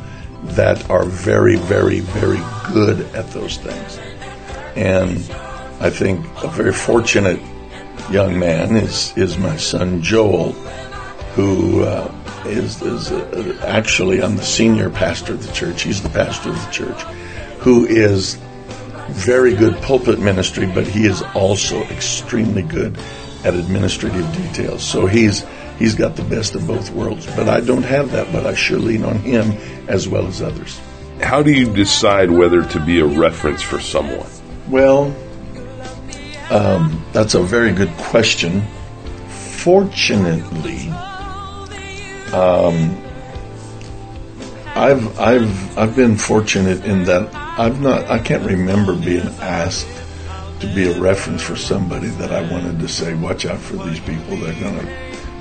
that 0.42 0.90
are 0.90 1.04
very, 1.04 1.56
very, 1.56 2.00
very 2.00 2.40
good 2.72 3.00
at 3.14 3.28
those 3.30 3.56
things. 3.58 3.98
And 4.76 5.18
I 5.80 5.90
think 5.90 6.24
a 6.42 6.48
very 6.48 6.72
fortunate 6.72 7.40
young 8.10 8.38
man 8.38 8.76
is, 8.76 9.16
is 9.16 9.38
my 9.38 9.56
son 9.56 10.02
Joel, 10.02 10.52
who 11.34 11.84
uh, 11.84 12.12
is, 12.46 12.80
is 12.82 13.10
uh, 13.10 13.58
actually, 13.66 14.22
I'm 14.22 14.36
the 14.36 14.42
senior 14.42 14.90
pastor 14.90 15.34
of 15.34 15.46
the 15.46 15.52
church. 15.52 15.82
He's 15.82 16.02
the 16.02 16.10
pastor 16.10 16.50
of 16.50 16.64
the 16.64 16.70
church, 16.70 17.02
who 17.60 17.86
is 17.86 18.38
very 19.10 19.54
good 19.54 19.76
pulpit 19.82 20.18
ministry, 20.18 20.66
but 20.66 20.86
he 20.86 21.06
is 21.06 21.22
also 21.34 21.82
extremely 21.84 22.62
good 22.62 22.98
at 23.44 23.54
administrative 23.54 24.30
details. 24.34 24.82
So 24.82 25.06
he's 25.06 25.44
he's 25.78 25.94
got 25.94 26.16
the 26.16 26.24
best 26.24 26.54
of 26.54 26.66
both 26.66 26.90
worlds. 26.90 27.26
But 27.34 27.48
I 27.48 27.60
don't 27.60 27.82
have 27.82 28.12
that, 28.12 28.32
but 28.32 28.46
I 28.46 28.54
sure 28.54 28.78
lean 28.78 29.04
on 29.04 29.16
him 29.16 29.52
as 29.88 30.08
well 30.08 30.26
as 30.26 30.40
others. 30.40 30.80
How 31.20 31.42
do 31.42 31.52
you 31.52 31.72
decide 31.72 32.30
whether 32.30 32.64
to 32.64 32.80
be 32.84 33.00
a 33.00 33.06
reference 33.06 33.62
for 33.62 33.80
someone? 33.80 34.28
Well, 34.68 35.14
um, 36.50 37.04
that's 37.12 37.34
a 37.34 37.42
very 37.42 37.72
good 37.72 37.90
question. 37.96 38.62
Fortunately, 39.28 40.92
um, 42.32 42.96
I've 44.74 45.20
I've 45.20 45.78
I've 45.78 45.96
been 45.96 46.16
fortunate 46.16 46.84
in 46.84 47.04
that 47.04 47.34
I've 47.34 47.80
not 47.80 48.10
I 48.10 48.18
can't 48.18 48.44
remember 48.44 48.94
being 48.94 49.26
asked 49.40 49.86
to 50.60 50.74
be 50.74 50.90
a 50.90 50.98
reference 50.98 51.42
for 51.42 51.56
somebody 51.56 52.08
that 52.08 52.32
I 52.32 52.40
wanted 52.50 52.78
to 52.78 52.88
say, 52.88 53.14
watch 53.14 53.44
out 53.44 53.58
for 53.58 53.76
these 53.76 54.00
people. 54.00 54.36
They're 54.36 54.60
gonna 54.60 54.82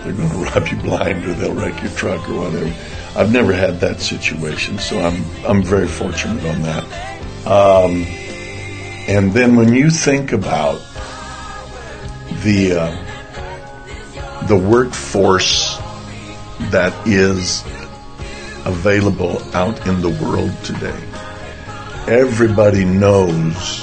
they're 0.03 0.13
gonna 0.13 0.35
rob 0.53 0.67
you 0.67 0.77
blind 0.77 1.23
or 1.25 1.33
they'll 1.33 1.53
wreck 1.53 1.81
your 1.81 1.91
truck 1.91 2.27
or 2.29 2.41
whatever. 2.41 2.73
I've 3.15 3.31
never 3.31 3.53
had 3.53 3.79
that 3.79 4.01
situation, 4.01 4.77
so 4.79 4.99
I'm 4.99 5.23
I'm 5.45 5.63
very 5.63 5.87
fortunate 5.87 6.45
on 6.45 6.61
that. 6.63 6.83
Um, 7.47 8.03
and 9.07 9.33
then 9.33 9.55
when 9.55 9.73
you 9.73 9.89
think 9.89 10.33
about 10.33 10.81
the 12.43 12.73
uh, 12.73 14.47
the 14.47 14.57
workforce 14.57 15.80
that 16.69 16.93
is 17.07 17.63
available 18.65 19.41
out 19.55 19.87
in 19.87 20.01
the 20.01 20.09
world 20.09 20.51
today, 20.63 20.99
everybody 22.07 22.85
knows 22.85 23.81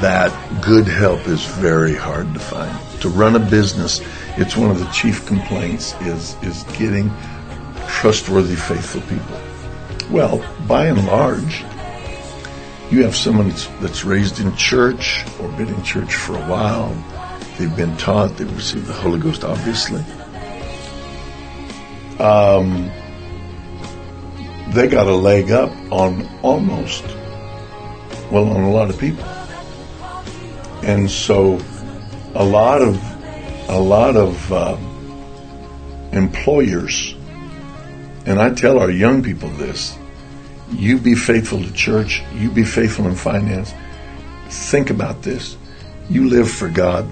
that 0.00 0.32
good 0.62 0.88
help 0.88 1.26
is 1.26 1.44
very 1.44 1.94
hard 1.94 2.32
to 2.32 2.40
find. 2.40 2.76
To 3.02 3.08
run 3.08 3.36
a 3.36 3.38
business, 3.38 4.00
it's 4.36 4.56
one 4.56 4.70
of 4.70 4.78
the 4.78 4.86
chief 4.86 5.26
complaints 5.26 5.94
is 6.00 6.36
is 6.42 6.62
getting 6.78 7.10
trustworthy, 7.86 8.56
faithful 8.56 9.02
people. 9.02 9.40
Well, 10.10 10.44
by 10.66 10.86
and 10.86 11.06
large, 11.06 11.64
you 12.90 13.02
have 13.04 13.16
someone 13.16 13.48
that's, 13.48 13.66
that's 13.80 14.04
raised 14.04 14.40
in 14.40 14.54
church 14.56 15.24
or 15.40 15.48
been 15.52 15.68
in 15.68 15.82
church 15.82 16.14
for 16.14 16.36
a 16.36 16.46
while. 16.46 16.94
They've 17.58 17.74
been 17.74 17.96
taught. 17.96 18.36
They've 18.36 18.56
received 18.56 18.86
the 18.86 18.92
Holy 18.92 19.18
Ghost, 19.18 19.44
obviously. 19.44 20.04
Um, 22.20 22.90
they 24.72 24.88
got 24.88 25.06
a 25.06 25.14
leg 25.14 25.50
up 25.50 25.70
on 25.92 26.28
almost, 26.42 27.04
well, 28.30 28.48
on 28.48 28.62
a 28.62 28.70
lot 28.70 28.90
of 28.90 28.98
people. 28.98 29.24
And 30.82 31.10
so 31.10 31.60
a 32.34 32.44
lot 32.44 32.82
of, 32.82 33.00
a 33.68 33.78
lot 33.78 34.16
of 34.16 34.52
uh, 34.52 34.76
employers, 36.12 37.14
and 38.26 38.40
I 38.40 38.52
tell 38.54 38.78
our 38.78 38.90
young 38.90 39.22
people 39.22 39.48
this, 39.50 39.96
you 40.72 40.98
be 40.98 41.14
faithful 41.14 41.62
to 41.62 41.72
church, 41.72 42.22
you 42.34 42.50
be 42.50 42.64
faithful 42.64 43.06
in 43.06 43.14
finance. 43.14 43.72
Think 44.48 44.90
about 44.90 45.22
this. 45.22 45.56
You 46.10 46.28
live 46.28 46.50
for 46.50 46.68
God. 46.68 47.06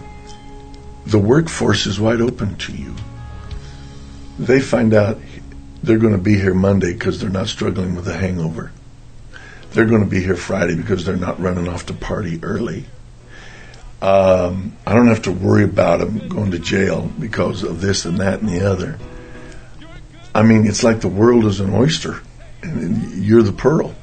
The 1.06 1.18
workforce 1.18 1.87
is 1.87 1.99
wide 1.99 2.21
open 2.21 2.56
to 2.56 2.73
you. 2.73 2.94
They 4.39 4.61
find 4.61 4.95
out 4.95 5.19
they're 5.83 5.99
going 5.99 6.12
to 6.12 6.19
be 6.19 6.39
here 6.39 6.55
Monday 6.55 6.93
because 6.93 7.21
they're 7.21 7.31
not 7.31 7.49
struggling 7.49 7.95
with 7.95 8.07
a 8.09 8.15
hangover. 8.15 8.73
They're 9.73 9.87
going 9.87 10.05
to 10.05 10.09
be 10.09 10.23
here 10.23 10.37
Friday 10.37 10.75
because 10.75 11.05
they're 11.05 11.17
not 11.17 11.41
running 11.41 11.69
off 11.69 11.87
to 11.87 11.95
party 11.95 12.39
early. 12.43 12.85
Um, 14.01 14.77
I 14.87 14.95
don't 14.95 15.07
have 15.09 15.23
to 15.23 15.33
worry 15.33 15.65
about 15.65 16.01
them 16.01 16.29
going 16.29 16.51
to 16.51 16.59
jail 16.59 17.11
because 17.19 17.62
of 17.62 17.81
this 17.81 18.05
and 18.05 18.19
that 18.19 18.41
and 18.41 18.49
the 18.49 18.69
other. 18.69 18.99
I 20.35 20.43
mean, 20.43 20.67
it's 20.67 20.83
like 20.83 21.01
the 21.01 21.09
world 21.09 21.45
is 21.45 21.61
an 21.61 21.73
oyster, 21.73 22.21
and 22.62 23.25
you're 23.25 23.43
the 23.43 23.53
pearl, 23.53 23.95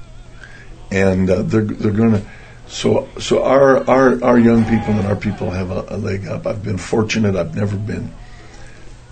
and 0.91 1.29
uh, 1.29 1.41
they're 1.41 1.63
they're 1.63 1.91
going 1.91 2.11
to. 2.11 2.21
So 2.67 3.09
so 3.19 3.43
our 3.43 3.89
our 3.89 4.23
our 4.23 4.39
young 4.39 4.63
people 4.63 4.93
and 4.93 5.05
our 5.07 5.15
people 5.15 5.49
have 5.49 5.71
a, 5.71 5.85
a 5.89 5.97
leg 5.97 6.27
up. 6.27 6.47
I've 6.47 6.63
been 6.63 6.77
fortunate. 6.77 7.35
I've 7.35 7.55
never 7.55 7.75
been 7.75 8.13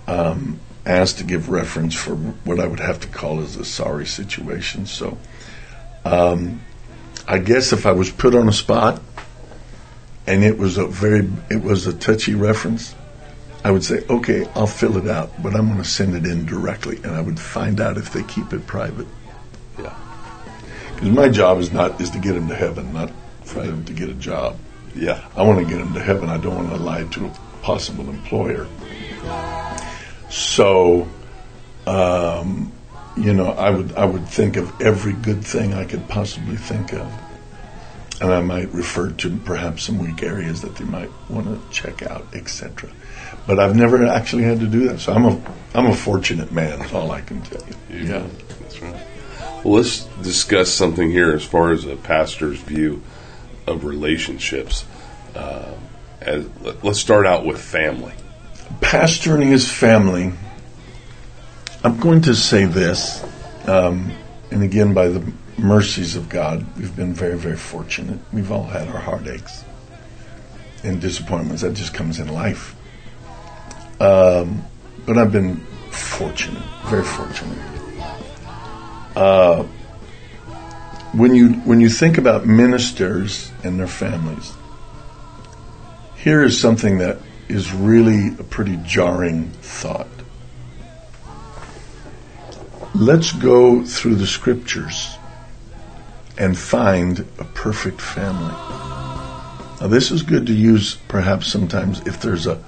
um, 0.07 0.59
asked 0.87 1.17
to 1.19 1.23
give 1.23 1.49
reference 1.49 1.93
for 1.93 2.15
what 2.15 2.59
I 2.59 2.67
would 2.67 2.79
have 2.79 2.99
to 3.01 3.07
call 3.07 3.41
as 3.41 3.55
a 3.57 3.65
sorry 3.65 4.05
situation. 4.05 4.85
So, 4.85 5.17
um, 6.05 6.61
I 7.27 7.39
guess 7.39 7.73
if 7.73 7.85
I 7.85 7.91
was 7.91 8.09
put 8.09 8.33
on 8.33 8.47
a 8.47 8.53
spot 8.53 9.01
and 10.25 10.43
it 10.43 10.57
was 10.57 10.77
a 10.77 10.87
very, 10.87 11.29
it 11.49 11.61
was 11.61 11.87
a 11.87 11.93
touchy 11.93 12.35
reference, 12.35 12.95
I 13.63 13.71
would 13.71 13.83
say, 13.83 14.05
okay, 14.09 14.45
I'll 14.55 14.67
fill 14.67 14.97
it 14.97 15.09
out, 15.09 15.41
but 15.43 15.53
I'm 15.53 15.67
going 15.67 15.77
to 15.79 15.83
send 15.83 16.15
it 16.15 16.25
in 16.25 16.45
directly, 16.45 16.97
and 16.97 17.07
I 17.07 17.21
would 17.21 17.39
find 17.39 17.81
out 17.81 17.97
if 17.97 18.13
they 18.13 18.23
keep 18.23 18.53
it 18.53 18.65
private. 18.65 19.07
Yeah, 19.77 19.95
because 20.95 21.09
my 21.09 21.27
job 21.27 21.59
is 21.59 21.73
not 21.73 21.99
is 21.99 22.09
to 22.11 22.19
get 22.19 22.33
them 22.33 22.47
to 22.47 22.55
heaven, 22.55 22.93
not 22.93 23.11
for 23.43 23.61
them 23.61 23.83
to 23.85 23.93
get 23.93 24.09
a 24.09 24.13
job. 24.13 24.57
Yeah, 24.95 25.27
I 25.35 25.43
want 25.43 25.59
to 25.59 25.65
get 25.65 25.79
them 25.79 25.93
to 25.93 25.99
heaven. 25.99 26.29
I 26.29 26.37
don't 26.37 26.55
want 26.55 26.69
to 26.69 26.77
lie 26.77 27.03
to 27.03 27.25
a 27.25 27.31
possible 27.61 28.09
employer. 28.09 28.67
So, 30.29 31.07
um, 31.85 32.71
you 33.15 33.33
know, 33.33 33.51
I 33.51 33.69
would 33.69 33.93
I 33.95 34.05
would 34.05 34.27
think 34.27 34.57
of 34.57 34.81
every 34.81 35.13
good 35.13 35.43
thing 35.43 35.73
I 35.73 35.85
could 35.85 36.07
possibly 36.07 36.57
think 36.57 36.93
of, 36.93 37.11
and 38.21 38.31
I 38.31 38.41
might 38.41 38.71
refer 38.73 39.11
to 39.11 39.37
perhaps 39.37 39.83
some 39.83 39.99
weak 39.99 40.23
areas 40.23 40.61
that 40.61 40.75
they 40.75 40.85
might 40.85 41.09
want 41.29 41.47
to 41.47 41.75
check 41.75 42.03
out, 42.03 42.27
etc. 42.33 42.89
But 43.47 43.59
I've 43.59 43.75
never 43.75 44.05
actually 44.05 44.43
had 44.43 44.59
to 44.59 44.67
do 44.67 44.89
that, 44.89 44.99
so 44.99 45.13
I'm 45.13 45.25
a 45.25 45.41
I'm 45.73 45.87
a 45.87 45.95
fortunate 45.95 46.51
man. 46.51 46.79
That's 46.79 46.93
all 46.93 47.11
I 47.11 47.21
can 47.21 47.41
tell 47.41 47.63
you. 47.67 48.05
yeah, 48.05 48.27
that's 48.59 48.81
right. 48.81 49.01
Well, 49.63 49.75
let's 49.75 50.03
discuss 50.21 50.71
something 50.71 51.09
here 51.09 51.31
as 51.31 51.43
far 51.43 51.71
as 51.71 51.85
a 51.85 51.95
pastor's 51.95 52.59
view 52.59 53.01
of 53.65 53.85
relationships. 53.85 54.85
Uh, 55.35 55.73
as, 56.21 56.47
let's 56.83 56.99
start 56.99 57.25
out 57.25 57.45
with 57.45 57.59
family 57.59 58.13
pastor 58.81 59.35
and 59.35 59.43
his 59.43 59.69
family, 59.71 60.33
I'm 61.83 61.99
going 61.99 62.21
to 62.23 62.35
say 62.35 62.65
this, 62.65 63.23
um, 63.67 64.11
and 64.51 64.63
again, 64.63 64.93
by 64.93 65.07
the 65.07 65.31
mercies 65.57 66.15
of 66.15 66.29
God, 66.29 66.65
we've 66.77 66.95
been 66.95 67.13
very, 67.13 67.37
very 67.37 67.57
fortunate. 67.57 68.19
We've 68.31 68.51
all 68.51 68.63
had 68.63 68.87
our 68.87 68.99
heartaches 68.99 69.63
and 70.83 71.01
disappointments. 71.01 71.61
That 71.61 71.73
just 71.73 71.93
comes 71.93 72.19
in 72.19 72.27
life. 72.27 72.75
Um, 73.99 74.63
but 75.05 75.17
I've 75.17 75.31
been 75.31 75.57
fortunate, 75.89 76.63
very 76.85 77.03
fortunate. 77.03 77.57
Uh, 79.15 79.63
when 81.13 81.33
you 81.33 81.53
when 81.53 81.81
you 81.81 81.89
think 81.89 82.17
about 82.17 82.45
ministers 82.45 83.51
and 83.63 83.79
their 83.79 83.87
families, 83.87 84.53
here 86.15 86.43
is 86.43 86.59
something 86.59 86.99
that 86.99 87.17
is 87.49 87.73
really 87.73 88.29
a 88.39 88.43
pretty 88.43 88.77
jarring 88.83 89.49
thought. 89.61 90.07
Let's 92.93 93.31
go 93.31 93.83
through 93.83 94.15
the 94.15 94.27
scriptures 94.27 95.17
and 96.37 96.57
find 96.57 97.19
a 97.39 97.43
perfect 97.43 98.01
family. 98.01 98.53
Now, 99.79 99.87
this 99.87 100.11
is 100.11 100.23
good 100.23 100.47
to 100.47 100.53
use 100.53 100.95
perhaps 101.07 101.47
sometimes 101.47 102.05
if 102.07 102.21
there's 102.21 102.47
a 102.47 102.63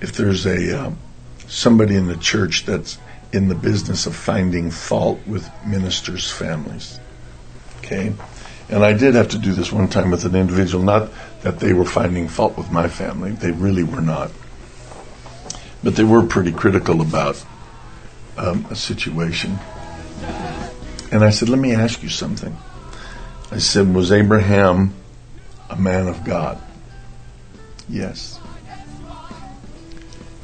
if 0.00 0.12
there's 0.12 0.46
a 0.46 0.86
um, 0.86 0.98
somebody 1.46 1.94
in 1.94 2.08
the 2.08 2.16
church 2.16 2.64
that's 2.64 2.98
in 3.32 3.48
the 3.48 3.54
business 3.54 4.06
of 4.06 4.16
finding 4.16 4.70
fault 4.70 5.20
with 5.26 5.48
ministers' 5.66 6.30
families. 6.30 6.98
Okay? 7.78 8.12
And 8.72 8.82
I 8.82 8.94
did 8.94 9.14
have 9.16 9.28
to 9.28 9.38
do 9.38 9.52
this 9.52 9.70
one 9.70 9.86
time 9.86 10.10
with 10.10 10.24
an 10.24 10.34
individual, 10.34 10.82
not 10.82 11.10
that 11.42 11.60
they 11.60 11.74
were 11.74 11.84
finding 11.84 12.26
fault 12.26 12.56
with 12.56 12.72
my 12.72 12.88
family, 12.88 13.32
they 13.32 13.50
really 13.50 13.82
were 13.82 14.00
not. 14.00 14.30
But 15.84 15.94
they 15.94 16.04
were 16.04 16.22
pretty 16.22 16.52
critical 16.52 17.02
about 17.02 17.44
um, 18.38 18.64
a 18.70 18.74
situation. 18.74 19.58
And 21.12 21.22
I 21.22 21.28
said, 21.28 21.50
Let 21.50 21.58
me 21.58 21.74
ask 21.74 22.02
you 22.02 22.08
something. 22.08 22.56
I 23.50 23.58
said, 23.58 23.92
Was 23.92 24.10
Abraham 24.10 24.94
a 25.68 25.76
man 25.76 26.08
of 26.08 26.24
God? 26.24 26.58
Yes. 27.90 28.38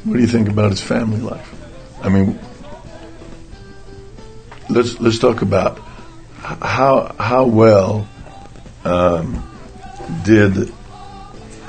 What 0.05 0.15
do 0.15 0.21
you 0.21 0.27
think 0.27 0.51
about 0.51 0.71
his 0.71 0.83
family 0.83 1.21
life? 1.21 1.55
I 2.03 2.11
mean, 2.11 2.39
let's 4.69 5.01
let's 5.01 5.19
talk 5.19 5.41
about 5.41 5.79
how 6.43 7.15
how 7.19 7.47
well 7.47 8.07
um, 8.89 9.49
did 10.25 10.73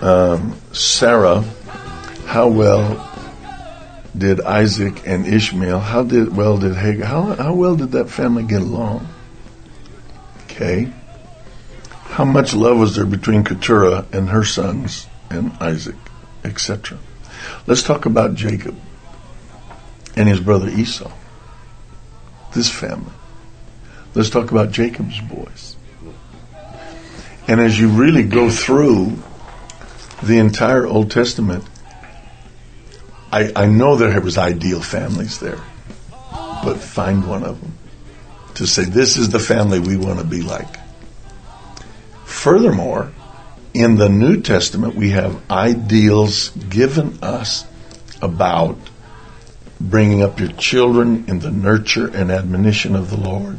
um, 0.01 0.59
Sarah, 0.71 1.41
how 2.25 2.47
well 2.47 3.05
did 4.17 4.41
Isaac 4.41 5.05
and 5.05 5.27
Ishmael, 5.27 5.79
how 5.79 6.03
did 6.03 6.35
well 6.35 6.57
did 6.57 6.75
Hagar, 6.75 7.05
how 7.05 7.35
how 7.35 7.53
well 7.53 7.75
did 7.75 7.91
that 7.91 8.09
family 8.09 8.43
get 8.43 8.61
along? 8.61 9.07
Okay. 10.45 10.91
How 12.05 12.25
much 12.25 12.53
love 12.53 12.77
was 12.77 12.95
there 12.95 13.05
between 13.05 13.43
Keturah 13.43 14.05
and 14.11 14.29
her 14.29 14.43
sons 14.43 15.07
and 15.29 15.51
Isaac, 15.61 15.95
etc. 16.43 16.97
Let's 17.67 17.83
talk 17.83 18.05
about 18.05 18.35
Jacob 18.35 18.77
and 20.15 20.27
his 20.27 20.39
brother 20.39 20.67
Esau. 20.69 21.11
This 22.53 22.69
family. 22.69 23.13
Let's 24.15 24.29
talk 24.29 24.51
about 24.51 24.71
Jacob's 24.71 25.21
boys. 25.21 25.77
And 27.49 27.59
as 27.59 27.79
you 27.79 27.89
really 27.89 28.21
go 28.21 28.51
through 28.51 29.17
the 30.21 30.37
entire 30.37 30.85
Old 30.85 31.09
Testament, 31.09 31.63
I, 33.31 33.51
I 33.55 33.65
know 33.65 33.95
there 33.95 34.21
was 34.21 34.37
ideal 34.37 34.81
families 34.81 35.39
there, 35.39 35.59
but 36.63 36.77
find 36.77 37.27
one 37.27 37.43
of 37.43 37.59
them 37.59 37.73
to 38.53 38.67
say, 38.67 38.83
this 38.83 39.17
is 39.17 39.29
the 39.29 39.39
family 39.39 39.79
we 39.79 39.97
want 39.97 40.19
to 40.19 40.25
be 40.25 40.43
like. 40.43 40.77
Furthermore, 42.23 43.11
in 43.73 43.95
the 43.95 44.09
New 44.09 44.41
Testament, 44.41 44.93
we 44.93 45.09
have 45.09 45.41
ideals 45.49 46.49
given 46.49 47.17
us 47.23 47.65
about 48.21 48.77
bringing 49.81 50.21
up 50.21 50.39
your 50.39 50.51
children 50.51 51.25
in 51.27 51.39
the 51.39 51.49
nurture 51.49 52.15
and 52.15 52.29
admonition 52.29 52.95
of 52.95 53.09
the 53.09 53.17
Lord. 53.17 53.57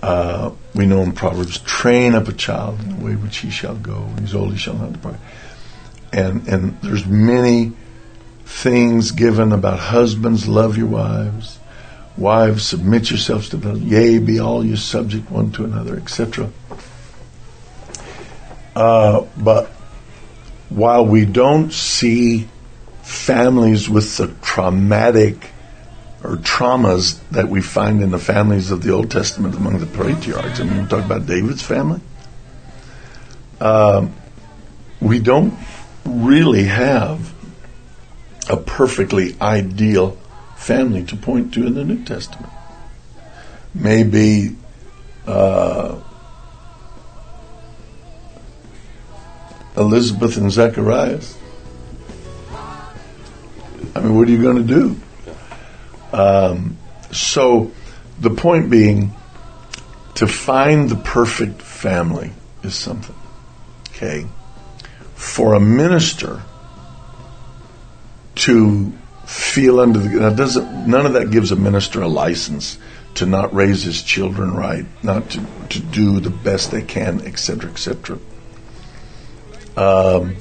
Uh, 0.00 0.52
we 0.74 0.86
know 0.86 1.02
in 1.02 1.12
Proverbs, 1.12 1.58
train 1.58 2.14
up 2.14 2.28
a 2.28 2.32
child 2.32 2.80
in 2.80 2.98
the 2.98 3.04
way 3.04 3.12
which 3.14 3.38
he 3.38 3.50
shall 3.50 3.74
go. 3.74 4.00
When 4.00 4.18
he's 4.18 4.34
old, 4.34 4.52
he 4.52 4.58
shall 4.58 4.74
not 4.74 4.92
depart. 4.92 5.16
And, 6.12 6.46
and 6.48 6.80
there's 6.80 7.06
many 7.06 7.72
things 8.44 9.10
given 9.10 9.52
about 9.52 9.78
husbands, 9.78 10.48
love 10.48 10.76
your 10.76 10.86
wives. 10.86 11.58
Wives, 12.16 12.66
submit 12.66 13.10
yourselves 13.10 13.48
to 13.50 13.56
them. 13.56 13.82
Yea, 13.82 14.18
be 14.18 14.38
all 14.38 14.64
you 14.64 14.76
subject 14.76 15.30
one 15.30 15.50
to 15.52 15.64
another, 15.64 15.96
etc. 15.96 16.50
Uh, 18.76 19.24
but 19.36 19.68
while 20.68 21.04
we 21.04 21.24
don't 21.24 21.72
see 21.72 22.48
families 23.02 23.88
with 23.88 24.16
the 24.16 24.28
traumatic 24.42 25.50
or 26.24 26.36
traumas 26.36 27.20
that 27.30 27.48
we 27.48 27.60
find 27.60 28.00
in 28.00 28.10
the 28.10 28.18
families 28.18 28.70
of 28.70 28.82
the 28.82 28.92
Old 28.92 29.10
Testament 29.10 29.56
among 29.56 29.78
the 29.78 29.86
patriarchs, 29.86 30.60
I 30.60 30.64
mean, 30.64 30.82
we 30.82 30.88
talk 30.88 31.04
about 31.04 31.26
David's 31.26 31.62
family. 31.62 32.00
Um, 33.60 34.14
we 35.00 35.18
don't 35.18 35.54
really 36.04 36.64
have 36.64 37.32
a 38.48 38.56
perfectly 38.56 39.36
ideal 39.40 40.16
family 40.56 41.04
to 41.04 41.16
point 41.16 41.54
to 41.54 41.66
in 41.66 41.74
the 41.74 41.84
New 41.84 42.04
Testament. 42.04 42.52
Maybe 43.74 44.56
uh, 45.26 46.00
Elizabeth 49.76 50.36
and 50.36 50.52
Zacharias. 50.52 51.36
I 53.94 54.00
mean, 54.00 54.16
what 54.16 54.28
are 54.28 54.30
you 54.30 54.42
going 54.42 54.56
to 54.56 54.62
do? 54.62 55.00
Um, 56.12 56.76
so, 57.10 57.70
the 58.20 58.30
point 58.30 58.70
being, 58.70 59.12
to 60.14 60.26
find 60.26 60.88
the 60.88 60.96
perfect 60.96 61.62
family 61.62 62.32
is 62.62 62.74
something. 62.74 63.16
Okay? 63.90 64.26
For 65.14 65.54
a 65.54 65.60
minister 65.60 66.42
to 68.34 68.92
feel 69.24 69.80
under 69.80 69.98
the 69.98 70.18
that 70.18 70.36
doesn't 70.36 70.86
none 70.86 71.06
of 71.06 71.12
that 71.14 71.30
gives 71.30 71.52
a 71.52 71.56
minister 71.56 72.02
a 72.02 72.08
license 72.08 72.78
to 73.14 73.26
not 73.26 73.54
raise 73.54 73.82
his 73.82 74.02
children 74.02 74.54
right, 74.54 74.86
not 75.02 75.30
to, 75.30 75.46
to 75.68 75.80
do 75.80 76.18
the 76.18 76.30
best 76.30 76.70
they 76.70 76.82
can, 76.82 77.20
etc., 77.22 77.70
etc. 77.70 78.18
Um, 79.76 80.36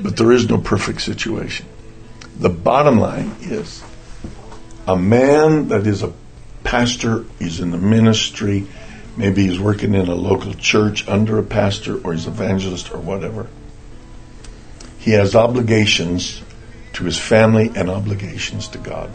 but 0.00 0.16
there 0.16 0.32
is 0.32 0.48
no 0.48 0.58
perfect 0.58 1.02
situation. 1.02 1.66
The 2.38 2.48
bottom 2.48 2.98
line 2.98 3.34
is 3.40 3.82
a 4.88 4.96
man 4.96 5.68
that 5.68 5.86
is 5.86 6.02
a 6.02 6.12
pastor, 6.64 7.26
he's 7.38 7.60
in 7.60 7.70
the 7.70 7.78
ministry, 7.78 8.66
maybe 9.16 9.46
he's 9.46 9.60
working 9.60 9.94
in 9.94 10.08
a 10.08 10.14
local 10.14 10.54
church 10.54 11.06
under 11.06 11.38
a 11.38 11.42
pastor 11.42 12.00
or 12.00 12.14
he's 12.14 12.26
evangelist 12.26 12.92
or 12.92 12.98
whatever. 12.98 13.46
He 14.98 15.12
has 15.12 15.36
obligations 15.36 16.42
to 16.94 17.04
his 17.04 17.18
family 17.18 17.70
and 17.76 17.90
obligations 17.90 18.68
to 18.68 18.78
God. 18.78 19.10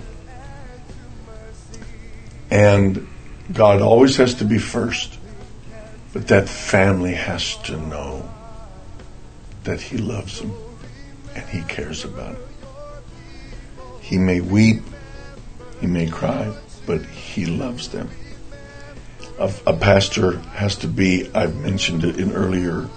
And 2.51 3.07
God 3.51 3.81
always 3.81 4.17
has 4.17 4.35
to 4.35 4.45
be 4.45 4.59
first, 4.59 5.17
but 6.13 6.27
that 6.27 6.47
family 6.47 7.15
has 7.15 7.57
to 7.63 7.77
know 7.77 8.29
that 9.63 9.81
He 9.81 9.97
loves 9.97 10.39
them 10.39 10.53
and 11.35 11.49
He 11.49 11.63
cares 11.63 12.05
about 12.05 12.35
them. 12.35 13.03
He 14.01 14.19
may 14.19 14.39
weep, 14.39 14.83
he 15.83 15.87
may 15.89 16.07
cry, 16.07 16.49
but 16.85 17.01
He 17.01 17.45
loves 17.45 17.89
them. 17.89 18.09
A, 19.37 19.53
a 19.67 19.73
pastor 19.75 20.37
has 20.55 20.77
to 20.77 20.87
be, 20.87 21.29
I've 21.35 21.57
mentioned 21.57 22.05
it 22.05 22.17
in 22.17 22.31
earlier 22.31 22.87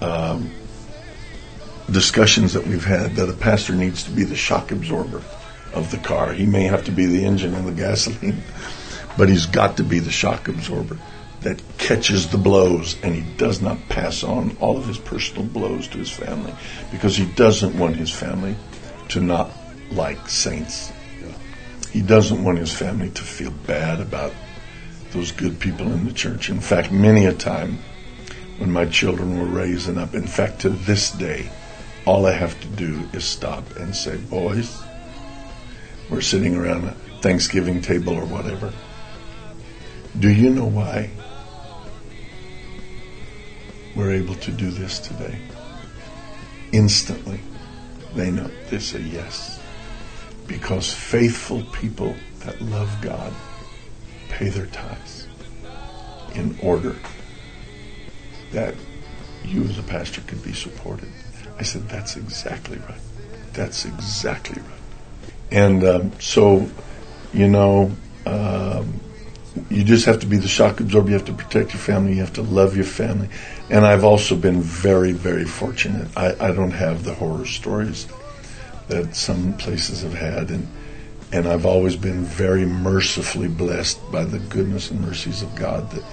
um, 0.00 0.52
discussions 1.90 2.52
that 2.52 2.64
we've 2.64 2.84
had, 2.84 3.16
that 3.16 3.28
a 3.28 3.32
pastor 3.32 3.74
needs 3.74 4.04
to 4.04 4.12
be 4.12 4.22
the 4.22 4.36
shock 4.36 4.70
absorber 4.70 5.20
of 5.74 5.90
the 5.90 5.96
car. 5.98 6.32
He 6.32 6.46
may 6.46 6.62
have 6.62 6.84
to 6.84 6.92
be 6.92 7.06
the 7.06 7.24
engine 7.24 7.54
and 7.54 7.66
the 7.66 7.72
gasoline, 7.72 8.40
but 9.18 9.28
he's 9.28 9.46
got 9.46 9.78
to 9.78 9.82
be 9.82 9.98
the 9.98 10.12
shock 10.12 10.46
absorber 10.46 10.98
that 11.40 11.60
catches 11.76 12.28
the 12.28 12.38
blows 12.38 12.96
and 13.02 13.16
he 13.16 13.36
does 13.36 13.60
not 13.60 13.78
pass 13.88 14.22
on 14.22 14.56
all 14.60 14.76
of 14.76 14.86
his 14.86 14.98
personal 14.98 15.42
blows 15.42 15.88
to 15.88 15.98
his 15.98 16.10
family 16.10 16.54
because 16.92 17.16
he 17.16 17.26
doesn't 17.32 17.76
want 17.76 17.96
his 17.96 18.12
family 18.12 18.54
to 19.08 19.20
not 19.20 19.50
like 19.90 20.28
saints. 20.28 20.92
He 21.96 22.02
doesn't 22.02 22.44
want 22.44 22.58
his 22.58 22.74
family 22.74 23.08
to 23.08 23.22
feel 23.22 23.52
bad 23.66 24.00
about 24.00 24.34
those 25.12 25.32
good 25.32 25.58
people 25.58 25.90
in 25.90 26.04
the 26.04 26.12
church. 26.12 26.50
In 26.50 26.60
fact, 26.60 26.92
many 26.92 27.24
a 27.24 27.32
time 27.32 27.78
when 28.58 28.70
my 28.70 28.84
children 28.84 29.38
were 29.38 29.46
raising 29.46 29.96
up, 29.96 30.14
in 30.14 30.26
fact, 30.26 30.60
to 30.60 30.68
this 30.68 31.10
day, 31.10 31.50
all 32.04 32.26
I 32.26 32.32
have 32.32 32.60
to 32.60 32.68
do 32.68 33.08
is 33.14 33.24
stop 33.24 33.76
and 33.76 33.96
say, 33.96 34.18
Boys, 34.18 34.78
we're 36.10 36.20
sitting 36.20 36.54
around 36.54 36.84
a 36.84 36.90
Thanksgiving 37.22 37.80
table 37.80 38.12
or 38.12 38.26
whatever. 38.26 38.74
Do 40.20 40.28
you 40.28 40.50
know 40.50 40.66
why 40.66 41.08
we're 43.94 44.12
able 44.12 44.34
to 44.34 44.50
do 44.50 44.70
this 44.70 44.98
today. 44.98 45.38
Instantly, 46.72 47.40
they 48.14 48.30
know 48.30 48.50
they 48.68 48.80
say 48.80 49.00
yes. 49.00 49.55
Because 50.46 50.92
faithful 50.92 51.62
people 51.72 52.14
that 52.40 52.60
love 52.62 52.90
God 53.00 53.32
pay 54.28 54.48
their 54.48 54.66
tithes 54.66 55.26
in 56.34 56.56
order 56.62 56.96
that 58.52 58.74
you 59.44 59.64
as 59.64 59.78
a 59.78 59.82
pastor 59.82 60.20
could 60.22 60.42
be 60.42 60.52
supported. 60.52 61.08
I 61.58 61.62
said, 61.62 61.88
that's 61.88 62.16
exactly 62.16 62.78
right. 62.78 63.00
That's 63.52 63.84
exactly 63.84 64.60
right. 64.60 65.32
And 65.50 65.84
um, 65.84 66.20
so, 66.20 66.68
you 67.32 67.48
know, 67.48 67.90
um, 68.26 69.00
you 69.70 69.84
just 69.84 70.04
have 70.04 70.20
to 70.20 70.26
be 70.26 70.36
the 70.36 70.48
shock 70.48 70.80
absorber. 70.80 71.08
You 71.08 71.14
have 71.14 71.24
to 71.26 71.32
protect 71.32 71.72
your 71.72 71.80
family. 71.80 72.14
You 72.14 72.20
have 72.20 72.34
to 72.34 72.42
love 72.42 72.76
your 72.76 72.84
family. 72.84 73.30
And 73.70 73.86
I've 73.86 74.04
also 74.04 74.36
been 74.36 74.60
very, 74.60 75.12
very 75.12 75.44
fortunate. 75.44 76.08
I, 76.16 76.34
I 76.38 76.52
don't 76.52 76.72
have 76.72 77.04
the 77.04 77.14
horror 77.14 77.46
stories 77.46 78.06
that 78.88 79.16
some 79.16 79.56
places 79.56 80.02
have 80.02 80.14
had, 80.14 80.50
and 80.50 80.68
and 81.32 81.46
I've 81.48 81.66
always 81.66 81.96
been 81.96 82.24
very 82.24 82.64
mercifully 82.64 83.48
blessed 83.48 84.00
by 84.12 84.24
the 84.24 84.38
goodness 84.38 84.90
and 84.90 85.00
mercies 85.00 85.42
of 85.42 85.54
God. 85.56 85.90
That 85.90 86.04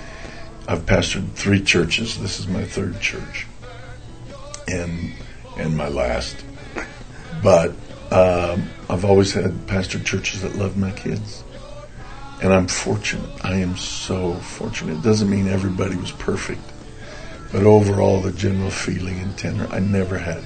I've 0.68 0.86
pastored 0.86 1.32
three 1.34 1.62
churches. 1.62 2.18
This 2.20 2.40
is 2.40 2.48
my 2.48 2.64
third 2.64 3.00
church, 3.00 3.48
and 4.68 5.14
and 5.58 5.78
my 5.78 5.88
last. 5.88 6.44
But 7.44 7.72
um, 8.12 8.70
I've 8.90 9.06
always 9.06 9.34
had 9.34 9.52
pastored 9.68 10.06
churches 10.06 10.42
that 10.42 10.56
loved 10.56 10.78
my 10.78 10.92
kids, 10.92 11.44
and 12.42 12.54
I'm 12.54 12.68
fortunate. 12.68 13.30
I 13.44 13.56
am 13.56 13.78
so 13.78 14.34
fortunate. 14.36 14.98
It 14.98 15.04
doesn't 15.04 15.30
mean 15.30 15.48
everybody 15.48 15.96
was 15.96 16.12
perfect, 16.12 16.62
but 17.52 17.64
overall, 17.64 18.22
the 18.22 18.32
general 18.32 18.72
feeling 18.72 19.20
and 19.20 19.38
tenor, 19.38 19.68
I 19.70 19.80
never 19.80 20.18
had 20.18 20.44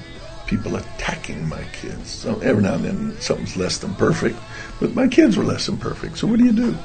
people 0.48 0.76
attacking 0.76 1.48
my 1.48 1.62
kids. 1.80 2.10
So 2.10 2.40
every 2.40 2.62
now 2.62 2.74
and 2.74 2.84
then 2.84 3.20
something's 3.20 3.56
less 3.56 3.78
than 3.78 3.94
perfect, 3.94 4.36
but 4.80 4.94
my 4.94 5.06
kids 5.06 5.36
were 5.36 5.44
less 5.44 5.66
than 5.66 5.76
perfect. 5.76 6.18
So 6.18 6.26
what 6.26 6.38
do 6.38 6.44
you 6.44 6.52
do? 6.52 6.76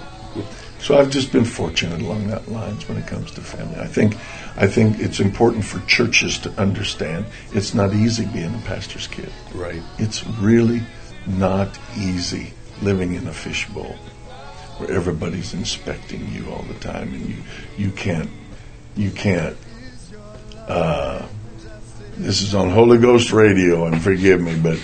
So 0.79 0.97
I've 0.97 1.09
just 1.09 1.31
been 1.31 1.45
fortunate 1.45 2.01
along 2.01 2.27
that 2.27 2.51
lines 2.51 2.87
when 2.89 2.97
it 2.97 3.07
comes 3.07 3.31
to 3.31 3.41
family. 3.41 3.79
I 3.79 3.87
think 3.87 4.15
I 4.57 4.67
think 4.67 4.99
it's 4.99 5.19
important 5.21 5.63
for 5.63 5.79
churches 5.87 6.37
to 6.39 6.51
understand 6.59 7.25
it's 7.53 7.73
not 7.73 7.93
easy 7.93 8.25
being 8.25 8.53
a 8.53 8.61
pastor's 8.65 9.07
kid. 9.07 9.31
Right. 9.53 9.81
It's 9.97 10.27
really 10.27 10.81
not 11.25 11.79
easy 11.97 12.53
living 12.81 13.13
in 13.13 13.27
a 13.27 13.33
fishbowl 13.33 13.95
where 14.77 14.91
everybody's 14.91 15.53
inspecting 15.53 16.27
you 16.33 16.51
all 16.51 16.63
the 16.63 16.73
time 16.75 17.13
and 17.13 17.29
you 17.29 17.37
you 17.77 17.91
can't 17.91 18.29
you 18.97 19.11
can't 19.11 19.55
uh, 20.67 21.25
this 22.17 22.41
is 22.41 22.53
on 22.55 22.69
Holy 22.69 22.97
Ghost 22.97 23.31
Radio 23.31 23.85
and 23.85 24.01
forgive 24.01 24.41
me 24.41 24.59
but 24.59 24.79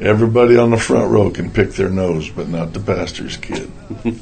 everybody 0.00 0.56
on 0.56 0.70
the 0.70 0.76
front 0.76 1.10
row 1.10 1.30
can 1.30 1.50
pick 1.50 1.70
their 1.70 1.88
nose 1.88 2.28
but 2.30 2.48
not 2.48 2.72
the 2.72 2.80
pastor's 2.80 3.36
kid. 3.36 3.70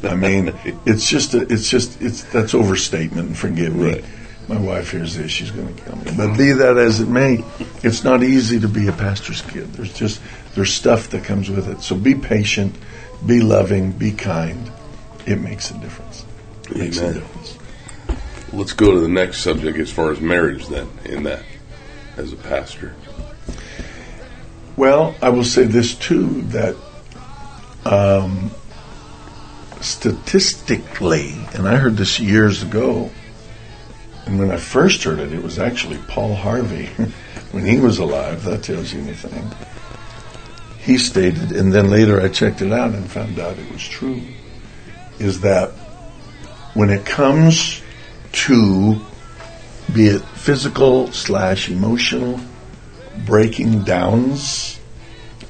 I 0.04 0.14
mean 0.14 0.54
it's 0.86 1.08
just 1.08 1.34
a, 1.34 1.42
it's 1.52 1.68
just 1.68 2.00
it's 2.00 2.24
that's 2.24 2.54
overstatement 2.54 3.28
And 3.28 3.36
forgive 3.38 3.74
me. 3.74 3.94
Right. 3.94 4.04
my 4.48 4.58
wife 4.58 4.92
hears 4.92 5.16
this 5.16 5.30
she's 5.30 5.50
going 5.50 5.74
to 5.74 5.82
kill 5.82 5.96
me. 5.96 6.12
But 6.16 6.36
be 6.36 6.52
that 6.52 6.76
as 6.76 7.00
it 7.00 7.08
may 7.08 7.44
it's 7.82 8.04
not 8.04 8.22
easy 8.22 8.60
to 8.60 8.68
be 8.68 8.86
a 8.88 8.92
pastor's 8.92 9.42
kid. 9.42 9.72
There's 9.72 9.92
just 9.92 10.20
there's 10.54 10.72
stuff 10.72 11.10
that 11.10 11.24
comes 11.24 11.50
with 11.50 11.68
it. 11.68 11.82
So 11.82 11.96
be 11.96 12.14
patient 12.14 12.76
be 13.26 13.40
loving 13.40 13.92
be 13.92 14.12
kind. 14.12 14.70
It 15.26 15.40
makes 15.40 15.70
a 15.70 15.74
difference. 15.78 16.24
It 16.70 16.76
makes 16.76 16.98
a 16.98 17.08
Amen. 17.08 17.14
difference. 17.14 17.58
Let's 18.52 18.72
go 18.72 18.92
to 18.92 19.00
the 19.00 19.08
next 19.08 19.40
subject 19.40 19.78
as 19.78 19.90
far 19.90 20.12
as 20.12 20.20
marriage 20.20 20.68
then 20.68 20.88
in 21.04 21.24
that 21.24 21.42
as 22.16 22.32
a 22.32 22.36
pastor. 22.36 22.94
Well, 24.76 25.14
I 25.22 25.28
will 25.28 25.44
say 25.44 25.64
this 25.64 25.94
too 25.94 26.42
that 26.48 26.76
um, 27.84 28.50
statistically, 29.80 31.34
and 31.54 31.68
I 31.68 31.76
heard 31.76 31.96
this 31.96 32.18
years 32.18 32.62
ago, 32.62 33.10
and 34.26 34.38
when 34.38 34.50
I 34.50 34.56
first 34.56 35.04
heard 35.04 35.18
it, 35.18 35.32
it 35.32 35.42
was 35.42 35.58
actually 35.58 35.98
Paul 36.08 36.34
Harvey 36.34 36.86
when 37.52 37.64
he 37.64 37.78
was 37.78 37.98
alive. 37.98 38.44
That 38.44 38.62
tells 38.62 38.92
you 38.92 39.00
anything. 39.00 39.52
He 40.78 40.98
stated, 40.98 41.52
and 41.52 41.72
then 41.72 41.90
later 41.90 42.20
I 42.20 42.28
checked 42.28 42.62
it 42.62 42.72
out 42.72 42.94
and 42.94 43.10
found 43.10 43.38
out 43.38 43.58
it 43.58 43.70
was 43.70 43.86
true, 43.86 44.20
is 45.18 45.40
that 45.42 45.70
when 46.74 46.90
it 46.90 47.06
comes 47.06 47.80
to 48.32 49.00
be 49.92 50.06
it 50.06 50.22
physical 50.22 51.12
slash 51.12 51.68
emotional 51.68 52.40
breaking 53.26 53.82
downs, 53.82 54.80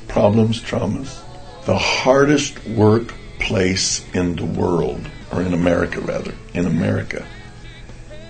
problems, 0.08 0.60
traumas. 0.60 1.20
The 1.64 1.78
hardest 1.78 2.66
workplace 2.66 4.04
in 4.14 4.36
the 4.36 4.44
world, 4.44 5.08
or 5.32 5.42
in 5.42 5.54
America 5.54 6.00
rather, 6.00 6.34
in 6.52 6.66
America, 6.66 7.26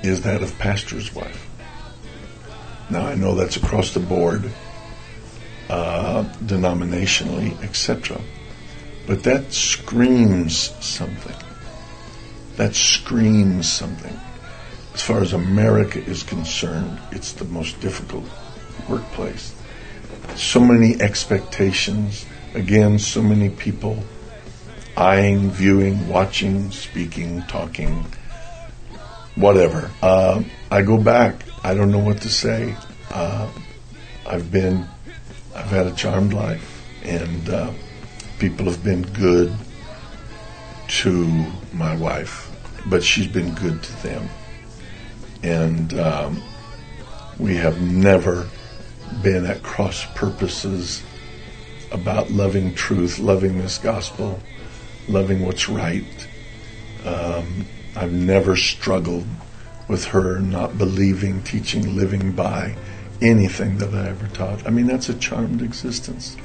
is 0.02 0.22
that 0.22 0.42
of 0.42 0.56
pastor's 0.58 1.14
wife. 1.14 1.48
Now 2.90 3.06
I 3.06 3.14
know 3.14 3.34
that's 3.34 3.56
across 3.56 3.94
the 3.94 4.00
board, 4.00 4.50
uh, 5.68 6.24
denominationally, 6.44 7.60
etc. 7.62 8.20
But 9.06 9.22
that 9.24 9.52
screams 9.52 10.72
something. 10.84 11.36
That 12.56 12.74
screams 12.74 13.70
something. 13.70 14.18
As 14.94 15.02
far 15.02 15.20
as 15.20 15.32
America 15.32 15.98
is 15.98 16.22
concerned, 16.22 16.98
it's 17.10 17.32
the 17.32 17.44
most 17.46 17.80
difficult 17.80 18.24
workplace. 18.88 19.54
So 20.36 20.60
many 20.60 21.00
expectations. 21.00 22.24
Again, 22.54 23.00
so 23.00 23.20
many 23.20 23.50
people 23.50 24.02
eyeing, 24.96 25.50
viewing, 25.50 26.08
watching, 26.08 26.70
speaking, 26.70 27.42
talking, 27.42 28.06
whatever. 29.34 29.90
Uh, 30.00 30.44
I 30.70 30.82
go 30.82 30.96
back. 30.96 31.42
I 31.64 31.74
don't 31.74 31.90
know 31.90 31.98
what 31.98 32.20
to 32.22 32.28
say. 32.28 32.76
Uh, 33.10 33.50
I've 34.26 34.50
been, 34.52 34.86
I've 35.54 35.66
had 35.66 35.86
a 35.86 35.92
charmed 35.92 36.32
life, 36.32 36.86
and 37.04 37.48
uh, 37.48 37.72
people 38.38 38.66
have 38.66 38.84
been 38.84 39.02
good 39.02 39.52
to 40.86 41.46
my 41.72 41.96
wife, 41.96 42.50
but 42.86 43.02
she's 43.02 43.26
been 43.26 43.54
good 43.54 43.82
to 43.82 44.02
them. 44.02 44.28
And 45.44 45.92
um, 46.00 46.42
we 47.38 47.54
have 47.56 47.78
never 47.82 48.48
been 49.22 49.44
at 49.44 49.62
cross 49.62 50.06
purposes 50.14 51.02
about 51.92 52.30
loving 52.30 52.74
truth, 52.74 53.18
loving 53.18 53.58
this 53.58 53.76
gospel, 53.76 54.40
loving 55.06 55.44
what's 55.44 55.68
right. 55.68 56.26
Um, 57.04 57.66
I've 57.94 58.12
never 58.12 58.56
struggled 58.56 59.26
with 59.86 60.06
her 60.06 60.38
not 60.38 60.78
believing, 60.78 61.42
teaching, 61.42 61.94
living 61.94 62.32
by 62.32 62.74
anything 63.20 63.76
that 63.78 63.92
I 63.92 64.08
ever 64.08 64.28
taught. 64.28 64.66
I 64.66 64.70
mean, 64.70 64.86
that's 64.86 65.10
a 65.10 65.14
charmed 65.14 65.60
existence. 65.60 66.38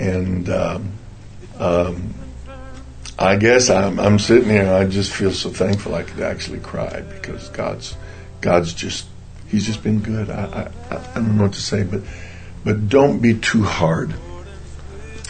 And 0.00 0.50
um, 0.50 0.92
um, 1.60 2.14
I 3.16 3.36
guess 3.36 3.70
I'm, 3.70 4.00
I'm 4.00 4.18
sitting 4.18 4.50
here 4.50 4.62
and 4.62 4.70
I 4.70 4.86
just 4.86 5.12
feel 5.12 5.30
so 5.30 5.50
thankful 5.50 5.94
I 5.94 6.02
could 6.02 6.20
actually 6.20 6.58
cry 6.58 7.02
because 7.02 7.48
God's 7.50 7.96
God's 8.40 8.72
just 8.72 9.06
He's 9.48 9.64
just 9.64 9.82
been 9.82 10.00
good. 10.00 10.28
I, 10.30 10.70
I, 10.90 10.96
I 10.96 11.14
don't 11.14 11.36
know 11.36 11.44
what 11.44 11.54
to 11.54 11.62
say, 11.62 11.82
but 11.82 12.02
but 12.64 12.88
don't 12.88 13.20
be 13.20 13.34
too 13.34 13.62
hard 13.62 14.14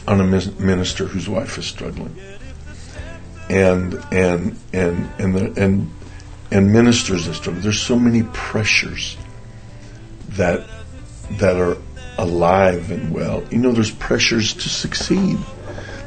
on 0.09 0.21
a 0.21 0.25
minister 0.25 1.05
whose 1.07 1.29
wife 1.29 1.57
is 1.57 1.67
struggling. 1.67 2.17
And 3.49 3.95
and 4.11 4.59
and 4.73 5.09
and 5.19 5.35
the, 5.35 5.63
and 5.63 5.91
and 6.51 6.73
ministers 6.73 7.27
that 7.27 7.35
struggle. 7.35 7.63
There's 7.63 7.81
so 7.81 7.99
many 7.99 8.25
pressures 8.33 9.17
that 10.31 10.67
that 11.33 11.57
are 11.57 11.77
alive 12.19 12.91
and 12.91 13.13
well. 13.13 13.45
You 13.53 13.59
know, 13.59 13.71
there's 13.71 13.93
pressures 13.93 14.53
to 14.55 14.69
succeed. 14.69 15.39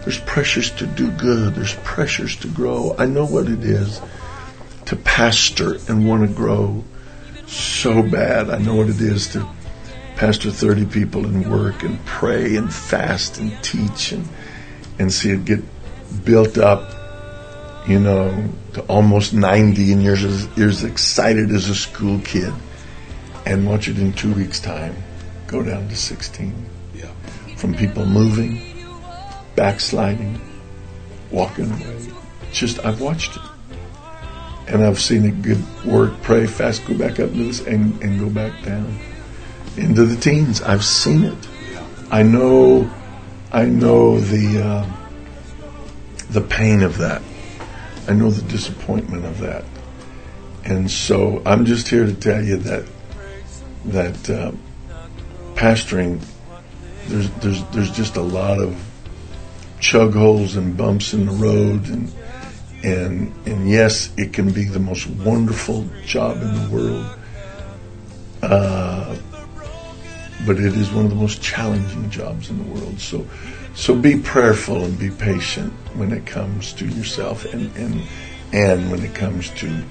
There's 0.01 0.19
pressures 0.19 0.71
to 0.71 0.87
do 0.87 1.11
good. 1.11 1.55
There's 1.55 1.75
pressures 1.75 2.35
to 2.37 2.47
grow. 2.49 2.95
I 2.97 3.05
know 3.05 3.25
what 3.25 3.47
it 3.47 3.63
is 3.63 4.01
to 4.85 4.95
pastor 4.97 5.77
and 5.87 6.05
want 6.05 6.27
to 6.27 6.35
grow 6.35 6.83
so 7.51 8.01
bad. 8.01 8.49
I 8.49 8.57
know 8.59 8.75
what 8.75 8.89
it 8.89 9.01
is 9.01 9.27
to 9.33 9.47
pastor 10.15 10.51
30 10.51 10.85
people 10.85 11.25
and 11.25 11.51
work 11.51 11.83
and 11.83 12.03
pray 12.05 12.55
and 12.55 12.73
fast 12.73 13.39
and 13.39 13.51
teach 13.63 14.11
and, 14.11 14.27
and 14.99 15.11
see 15.11 15.31
it 15.31 15.45
get 15.45 15.61
built 16.23 16.57
up, 16.57 16.93
you 17.87 17.99
know, 17.99 18.49
to 18.73 18.81
almost 18.83 19.33
90 19.33 19.91
and 19.93 20.03
you're 20.03 20.15
as, 20.15 20.47
you're 20.55 20.69
as 20.69 20.83
excited 20.83 21.51
as 21.51 21.69
a 21.69 21.75
school 21.75 22.19
kid 22.19 22.53
and 23.45 23.67
watch 23.67 23.87
it 23.87 23.97
in 23.97 24.13
two 24.13 24.33
weeks' 24.33 24.59
time 24.59 24.95
go 25.47 25.61
down 25.61 25.89
to 25.89 25.95
16 25.95 26.53
Yeah. 26.93 27.05
from 27.57 27.73
people 27.73 28.05
moving, 28.05 28.61
backsliding, 29.55 30.39
walking 31.31 31.69
away. 31.71 32.07
Just, 32.53 32.83
I've 32.85 33.01
watched 33.01 33.35
it. 33.35 33.41
And 34.71 34.85
I've 34.85 35.01
seen 35.01 35.25
it 35.25 35.41
good 35.41 35.61
work, 35.85 36.21
pray, 36.21 36.47
fast, 36.47 36.85
go 36.85 36.97
back 36.97 37.19
up 37.19 37.31
into 37.31 37.43
this 37.43 37.59
and, 37.67 38.01
and 38.01 38.17
go 38.17 38.29
back 38.29 38.63
down 38.63 38.97
into 39.75 40.05
the 40.05 40.15
teens. 40.15 40.61
I've 40.61 40.85
seen 40.85 41.25
it. 41.25 41.47
I 42.09 42.23
know, 42.23 42.89
I 43.51 43.65
know 43.65 44.19
the, 44.19 44.63
uh, 44.63 44.89
the 46.29 46.39
pain 46.39 46.83
of 46.83 46.97
that. 46.99 47.21
I 48.07 48.13
know 48.13 48.29
the 48.29 48.49
disappointment 48.49 49.25
of 49.25 49.39
that. 49.39 49.65
And 50.63 50.89
so 50.89 51.41
I'm 51.45 51.65
just 51.65 51.89
here 51.89 52.05
to 52.05 52.13
tell 52.13 52.41
you 52.41 52.55
that, 52.57 52.85
that, 53.85 54.29
uh, 54.29 54.51
pastoring, 55.55 56.23
there's, 57.07 57.29
there's, 57.41 57.63
there's 57.71 57.91
just 57.91 58.15
a 58.15 58.21
lot 58.21 58.59
of 58.59 58.81
chug 59.81 60.13
holes 60.13 60.55
and 60.55 60.77
bumps 60.77 61.13
in 61.13 61.25
the 61.25 61.31
road 61.33 61.89
and, 61.89 62.11
and, 62.83 63.33
and 63.45 63.69
yes, 63.69 64.11
it 64.17 64.33
can 64.33 64.51
be 64.51 64.65
the 64.65 64.79
most 64.79 65.07
wonderful 65.07 65.87
job 66.05 66.41
in 66.41 66.53
the 66.53 66.69
world. 66.69 67.17
Uh, 68.41 69.15
but 70.45 70.57
it 70.57 70.75
is 70.75 70.91
one 70.91 71.05
of 71.05 71.11
the 71.11 71.15
most 71.15 71.41
challenging 71.41 72.09
jobs 72.09 72.49
in 72.49 72.57
the 72.57 72.79
world. 72.79 72.99
So, 72.99 73.27
so 73.75 73.95
be 73.95 74.19
prayerful 74.19 74.83
and 74.83 74.97
be 74.97 75.11
patient 75.11 75.71
when 75.95 76.11
it 76.11 76.25
comes 76.25 76.73
to 76.73 76.87
yourself 76.87 77.45
and 77.53 77.75
and 77.77 78.01
and 78.51 78.91
when 78.91 79.03
it 79.03 79.13
comes 79.13 79.49
to 79.51 79.83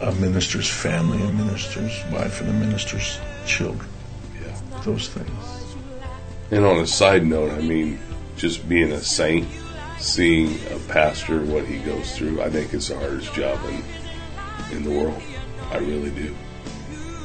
a 0.00 0.12
minister's 0.12 0.68
family, 0.68 1.22
a 1.22 1.32
minister's 1.32 2.04
wife, 2.12 2.40
and 2.40 2.50
a 2.50 2.52
minister's 2.52 3.18
children. 3.46 3.88
Yeah. 4.40 4.60
Those 4.84 5.08
things. 5.08 5.74
And 6.50 6.64
on 6.64 6.78
a 6.78 6.86
side 6.86 7.26
note, 7.26 7.50
I 7.50 7.60
mean, 7.60 7.98
just 8.36 8.68
being 8.68 8.92
a 8.92 9.00
saint, 9.00 9.48
seeing 9.98 10.54
a 10.72 10.78
pastor 10.88 11.42
what 11.44 11.64
he 11.64 11.78
goes 11.78 12.16
through, 12.16 12.42
I 12.42 12.50
think 12.50 12.72
it's 12.74 12.88
the 12.88 12.98
hardest 12.98 13.32
job 13.34 13.58
in 13.66 13.82
in 14.76 14.84
the 14.84 14.90
world. 14.90 15.22
I 15.70 15.78
really 15.78 16.10
do. 16.10 16.34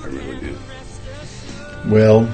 I 0.01 0.07
really 0.07 0.39
do. 0.39 0.57
Well, 1.87 2.33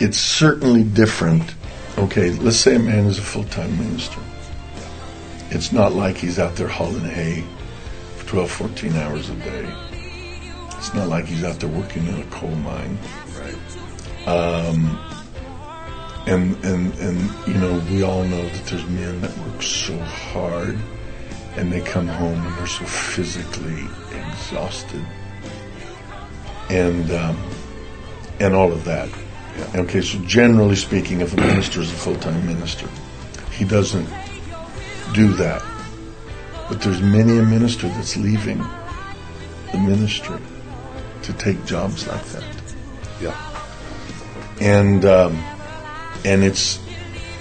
it's 0.00 0.18
certainly 0.18 0.84
different. 0.84 1.54
Okay, 1.98 2.30
let's 2.30 2.56
say 2.56 2.76
a 2.76 2.78
man 2.78 3.06
is 3.06 3.18
a 3.18 3.22
full 3.22 3.44
time 3.44 3.76
minister. 3.78 4.20
It's 5.50 5.72
not 5.72 5.92
like 5.92 6.16
he's 6.16 6.38
out 6.38 6.56
there 6.56 6.68
hauling 6.68 7.04
hay 7.04 7.44
for 8.16 8.26
12, 8.26 8.50
14 8.50 8.96
hours 8.96 9.28
a 9.30 9.34
day. 9.34 9.74
It's 10.78 10.94
not 10.94 11.08
like 11.08 11.26
he's 11.26 11.44
out 11.44 11.58
there 11.60 11.68
working 11.68 12.06
in 12.06 12.20
a 12.20 12.24
coal 12.26 12.50
mine. 12.50 12.98
Right. 13.36 14.28
Um, 14.28 14.98
and, 16.26 16.56
and, 16.64 16.94
and, 16.98 17.46
you 17.46 17.54
know, 17.54 17.78
we 17.90 18.02
all 18.02 18.24
know 18.24 18.42
that 18.42 18.64
there's 18.66 18.86
men 18.86 19.20
that 19.20 19.36
work 19.38 19.62
so 19.62 19.96
hard 19.98 20.78
and 21.56 21.72
they 21.72 21.80
come 21.80 22.06
home 22.06 22.38
and 22.46 22.56
they're 22.56 22.66
so 22.66 22.84
physically 22.84 23.84
exhausted. 24.12 25.04
And, 26.68 27.10
um, 27.10 27.36
and 28.38 28.54
all 28.54 28.72
of 28.72 28.84
that. 28.84 29.08
Yeah. 29.56 29.80
Okay, 29.82 30.00
so 30.00 30.18
generally 30.20 30.76
speaking, 30.76 31.20
if 31.20 31.32
a 31.32 31.36
minister 31.36 31.80
is 31.80 31.90
a 31.90 31.96
full-time 31.96 32.46
minister, 32.46 32.88
he 33.50 33.64
doesn't 33.64 34.08
do 35.12 35.32
that. 35.34 35.62
But 36.68 36.80
there's 36.80 37.02
many 37.02 37.38
a 37.38 37.42
minister 37.42 37.88
that's 37.88 38.16
leaving 38.16 38.64
the 39.72 39.78
ministry 39.78 40.38
to 41.22 41.32
take 41.34 41.64
jobs 41.66 42.06
like 42.06 42.24
that, 42.26 42.44
Yeah. 43.20 43.36
and 44.60 45.04
um, 45.04 45.36
and 46.24 46.44
it's 46.44 46.78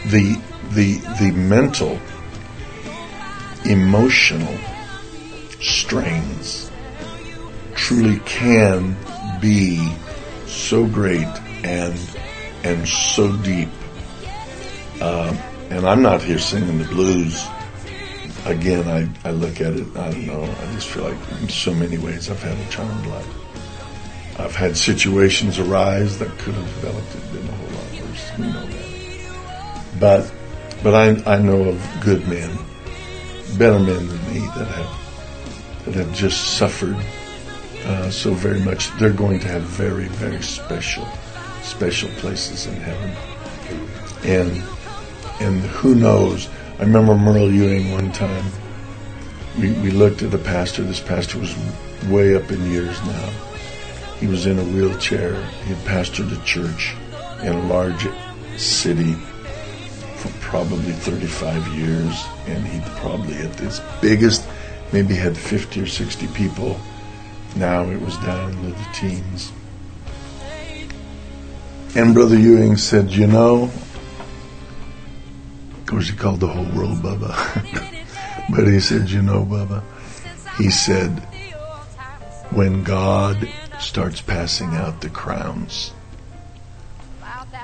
the 0.08 0.40
the 0.72 0.98
the 1.20 1.32
mental, 1.32 2.00
emotional 3.66 4.58
strains 5.60 6.72
truly 7.76 8.20
can 8.20 8.96
be 9.42 9.96
so 10.46 10.86
great 10.86 11.28
and 11.64 12.00
and 12.64 12.88
so 12.88 13.36
deep. 13.38 13.70
Um, 15.02 15.38
and 15.70 15.88
I'm 15.88 16.02
not 16.02 16.22
here 16.22 16.40
singing 16.40 16.78
the 16.80 16.86
blues. 16.86 17.46
Again, 18.46 18.88
I, 18.88 19.28
I 19.28 19.32
look 19.32 19.62
at 19.62 19.74
it, 19.74 19.88
I 19.96 20.12
don't 20.12 20.28
know, 20.28 20.44
I 20.44 20.74
just 20.74 20.88
feel 20.88 21.04
like 21.04 21.32
in 21.42 21.50
so 21.50 21.74
many 21.74 21.98
ways 21.98 22.30
I've 22.30 22.42
had 22.42 22.58
a 22.58 22.70
charmed 22.70 23.06
life. 23.06 23.28
I've 24.40 24.56
had 24.56 24.78
situations 24.78 25.60
arise 25.60 26.18
that 26.20 26.30
could 26.40 26.54
have 26.54 26.66
developed 26.66 27.16
it 27.16 27.34
been 27.34 27.48
a 27.48 27.52
whole 27.52 27.69
We 28.38 28.46
know 28.46 28.66
that. 28.66 28.90
But 30.00 30.32
but 30.84 30.94
I 30.96 31.36
I 31.36 31.40
know 31.40 31.64
of 31.64 31.98
good 32.02 32.28
men, 32.28 32.58
better 33.58 33.80
men 33.80 34.08
than 34.08 34.34
me 34.34 34.40
that 34.56 34.68
have 34.68 35.86
that 35.86 35.96
have 35.96 36.14
just 36.14 36.58
suffered 36.58 36.98
uh, 37.86 38.10
so 38.10 38.34
very 38.34 38.60
much. 38.60 38.92
They're 38.98 39.12
going 39.12 39.40
to 39.40 39.48
have 39.48 39.64
very, 39.64 40.08
very 40.08 40.42
special, 40.42 41.08
special 41.64 42.10
places 42.22 42.68
in 42.68 42.76
heaven. 42.76 43.12
And 44.24 44.64
and 45.40 45.62
who 45.62 45.96
knows? 45.96 46.50
I 46.80 46.84
remember 46.84 47.16
Merle 47.16 47.52
Ewing 47.52 47.92
one 47.92 48.12
time. 48.12 48.46
We 49.58 49.72
we 49.74 49.92
looked 49.92 50.22
at 50.22 50.34
a 50.34 50.38
pastor. 50.38 50.84
This 50.84 51.00
pastor 51.00 51.40
was 51.40 51.56
way 52.08 52.36
up 52.36 52.52
in 52.52 52.72
years 52.72 53.02
now. 53.06 53.30
He 54.20 54.28
was 54.28 54.46
in 54.46 54.60
a 54.60 54.64
wheelchair. 54.64 55.36
He 55.66 55.74
had 55.74 55.86
pastored 55.86 56.32
a 56.32 56.46
church 56.46 56.96
in 57.42 57.54
a 57.54 57.68
large 57.68 58.08
city 58.58 59.14
for 60.18 60.30
probably 60.42 60.92
35 60.92 61.68
years, 61.70 62.26
and 62.48 62.66
he 62.66 62.82
probably 63.00 63.36
at 63.38 63.56
his 63.56 63.82
biggest 64.02 64.48
maybe 64.92 65.16
had 65.16 65.38
50 65.38 65.82
or 65.82 65.86
60 65.86 66.28
people 66.28 66.80
now 67.56 67.84
it 67.90 68.00
was 68.02 68.18
down 68.18 68.52
into 68.52 68.70
the 68.70 68.88
teens. 68.94 69.52
And 71.96 72.14
Brother 72.14 72.38
Ewing 72.38 72.78
said, 72.78 73.12
You 73.12 73.28
know, 73.28 73.64
of 75.74 75.86
course, 75.86 76.10
he 76.10 76.16
called 76.16 76.40
the 76.40 76.48
whole 76.48 76.72
world 76.76 77.00
Bubba. 77.00 77.34
but 78.56 78.68
he 78.68 78.80
said, 78.80 79.10
You 79.10 79.22
know, 79.22 79.44
Bubba, 79.44 79.84
he 80.58 80.70
said, 80.70 81.10
when 82.52 82.84
God 82.84 83.48
starts 83.80 84.22
passing 84.22 84.76
out 84.76 85.02
the 85.02 85.10
crowns, 85.10 85.94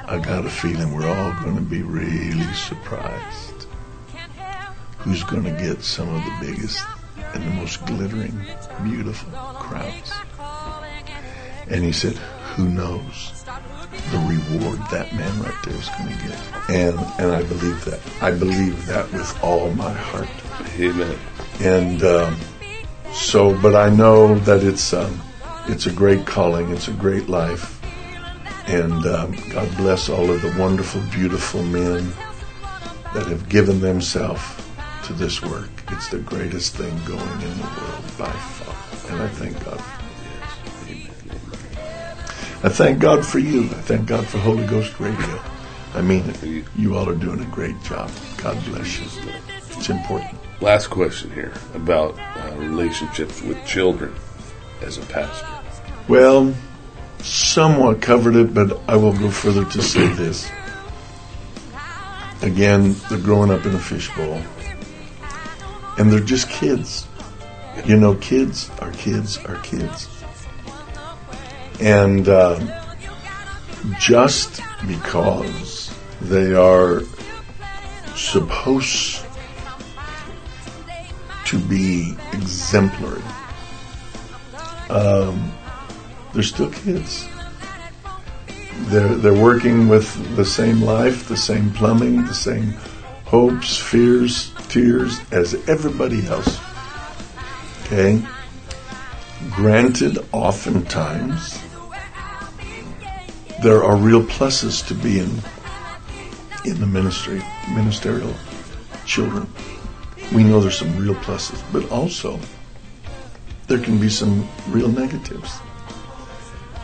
I 0.08 0.20
got 0.20 0.46
a 0.46 0.50
feeling 0.50 0.94
we're 0.94 1.08
all 1.08 1.34
going 1.44 1.56
to 1.56 1.62
be 1.62 1.82
really 1.82 2.54
surprised. 2.54 3.66
Who's 5.00 5.24
going 5.24 5.44
to 5.44 5.52
get 5.52 5.82
some 5.82 6.10
of 6.14 6.24
the 6.24 6.46
biggest 6.46 6.86
and 7.34 7.44
the 7.44 7.50
most 7.52 7.84
glittering, 7.86 8.40
beautiful 8.84 9.32
crowns? 9.56 10.12
And 11.68 11.84
he 11.84 11.92
said, 11.92 12.14
Who 12.56 12.70
knows 12.70 13.44
the 14.12 14.18
reward 14.20 14.80
that 14.92 15.12
man 15.16 15.42
right 15.42 15.64
there 15.64 15.76
is 15.76 15.90
going 15.90 16.16
to 16.16 16.28
get? 16.28 16.70
And 16.70 17.00
and 17.20 17.32
I 17.32 17.42
believe 17.42 17.84
that. 17.86 18.00
I 18.22 18.32
believe 18.32 18.86
that 18.86 19.12
with 19.12 19.44
all 19.44 19.72
my 19.72 19.92
heart. 19.92 20.30
Amen. 20.80 21.18
And 21.62 22.04
um, 22.04 22.38
so, 23.12 23.60
but 23.60 23.76
I 23.76 23.90
know 23.90 24.36
that 24.40 24.64
it's 24.64 24.94
um, 24.94 25.20
it's 25.68 25.88
a 25.88 25.92
great 25.92 26.28
calling. 26.28 26.70
It's 26.70 26.88
a 26.88 26.94
great 26.94 27.28
life. 27.28 27.75
And 28.68 29.06
um, 29.06 29.36
God 29.50 29.76
bless 29.78 30.10
all 30.10 30.32
of 30.32 30.42
the 30.42 30.56
wonderful, 30.60 31.02
beautiful 31.12 31.64
men 31.64 32.12
that 33.14 33.28
have 33.28 33.48
given 33.48 33.80
themselves 33.80 34.44
to 35.06 35.14
this 35.14 35.42
work. 35.42 35.70
It's 35.92 36.10
the 36.10 36.20
greatest 36.20 36.76
thing 36.76 36.98
going 37.06 37.42
in 37.42 37.58
the 37.58 37.64
world 37.64 38.04
by 38.18 38.32
far. 38.32 39.12
And 39.14 39.22
I 39.22 39.28
thank 39.28 39.64
God. 39.64 39.80
I 42.64 42.70
thank 42.70 43.00
God 43.00 43.24
for 43.24 43.38
you. 43.38 43.66
I 43.66 43.82
thank 43.84 44.08
God 44.08 44.26
for 44.26 44.40
Holy 44.40 44.66
Ghost 44.66 45.00
Radio. 45.00 45.40
I 45.94 46.02
mean 46.02 46.24
it. 46.28 46.66
You 46.76 46.96
all 46.98 47.08
are 47.08 47.16
doing 47.16 47.40
a 47.40 47.46
great 47.46 47.80
job. 47.84 48.10
God 48.38 48.64
bless 48.66 49.00
you. 49.00 49.32
It's 49.78 49.90
important. 49.90 50.40
Last 50.60 50.88
question 50.88 51.30
here 51.32 51.54
about 51.76 52.18
uh, 52.18 52.56
relationships 52.58 53.42
with 53.42 53.64
children 53.66 54.16
as 54.82 54.98
a 54.98 55.02
pastor. 55.02 55.48
Well, 56.08 56.56
somewhat 57.22 58.02
covered 58.02 58.36
it, 58.36 58.54
but 58.54 58.80
I 58.88 58.96
will 58.96 59.14
go 59.14 59.30
further 59.30 59.66
to 59.66 59.82
say 59.82 60.08
this. 60.08 60.50
Again, 62.42 62.96
they're 63.10 63.18
growing 63.18 63.52
up 63.52 63.66
in 63.66 63.74
a 63.74 63.80
fishbowl. 63.80 64.42
And 65.98 66.12
they're 66.12 66.20
just 66.20 66.50
kids. 66.50 67.08
You 67.86 67.98
know, 67.98 68.16
kids 68.16 68.70
are 68.80 68.92
kids 68.92 69.38
are 69.46 69.58
kids. 69.62 70.08
And 71.80 72.28
uh, 72.28 72.84
just 74.00 74.62
because 74.88 75.94
they 76.22 76.54
are 76.54 77.02
supposed 78.16 79.26
to 81.46 81.60
be 81.60 82.16
exemplary, 82.34 83.22
um, 84.90 85.52
they're 86.36 86.44
still 86.44 86.70
kids. 86.70 87.28
They're 88.90 89.16
they're 89.16 89.34
working 89.34 89.88
with 89.88 90.36
the 90.36 90.46
same 90.46 90.82
life, 90.82 91.28
the 91.30 91.38
same 91.38 91.72
plumbing, 91.72 92.26
the 92.26 92.34
same 92.34 92.74
hopes, 93.24 93.78
fears, 93.78 94.52
tears 94.68 95.20
as 95.32 95.54
everybody 95.70 96.28
else. 96.28 96.60
Okay? 97.86 98.22
Granted, 99.52 100.20
oftentimes 100.34 101.58
there 103.64 103.84
are 103.84 103.96
real 103.96 104.24
pluses 104.24 104.86
to 104.88 104.94
being 104.94 105.42
in 106.66 106.80
the 106.82 106.88
ministry, 106.88 107.42
ministerial 107.74 108.34
children. 109.06 109.48
We 110.34 110.44
know 110.44 110.60
there's 110.60 110.78
some 110.78 110.98
real 110.98 111.16
pluses, 111.16 111.64
but 111.72 111.90
also 111.92 112.40
there 113.68 113.80
can 113.80 114.00
be 114.00 114.10
some 114.10 114.48
real 114.68 114.90
negatives. 114.90 115.60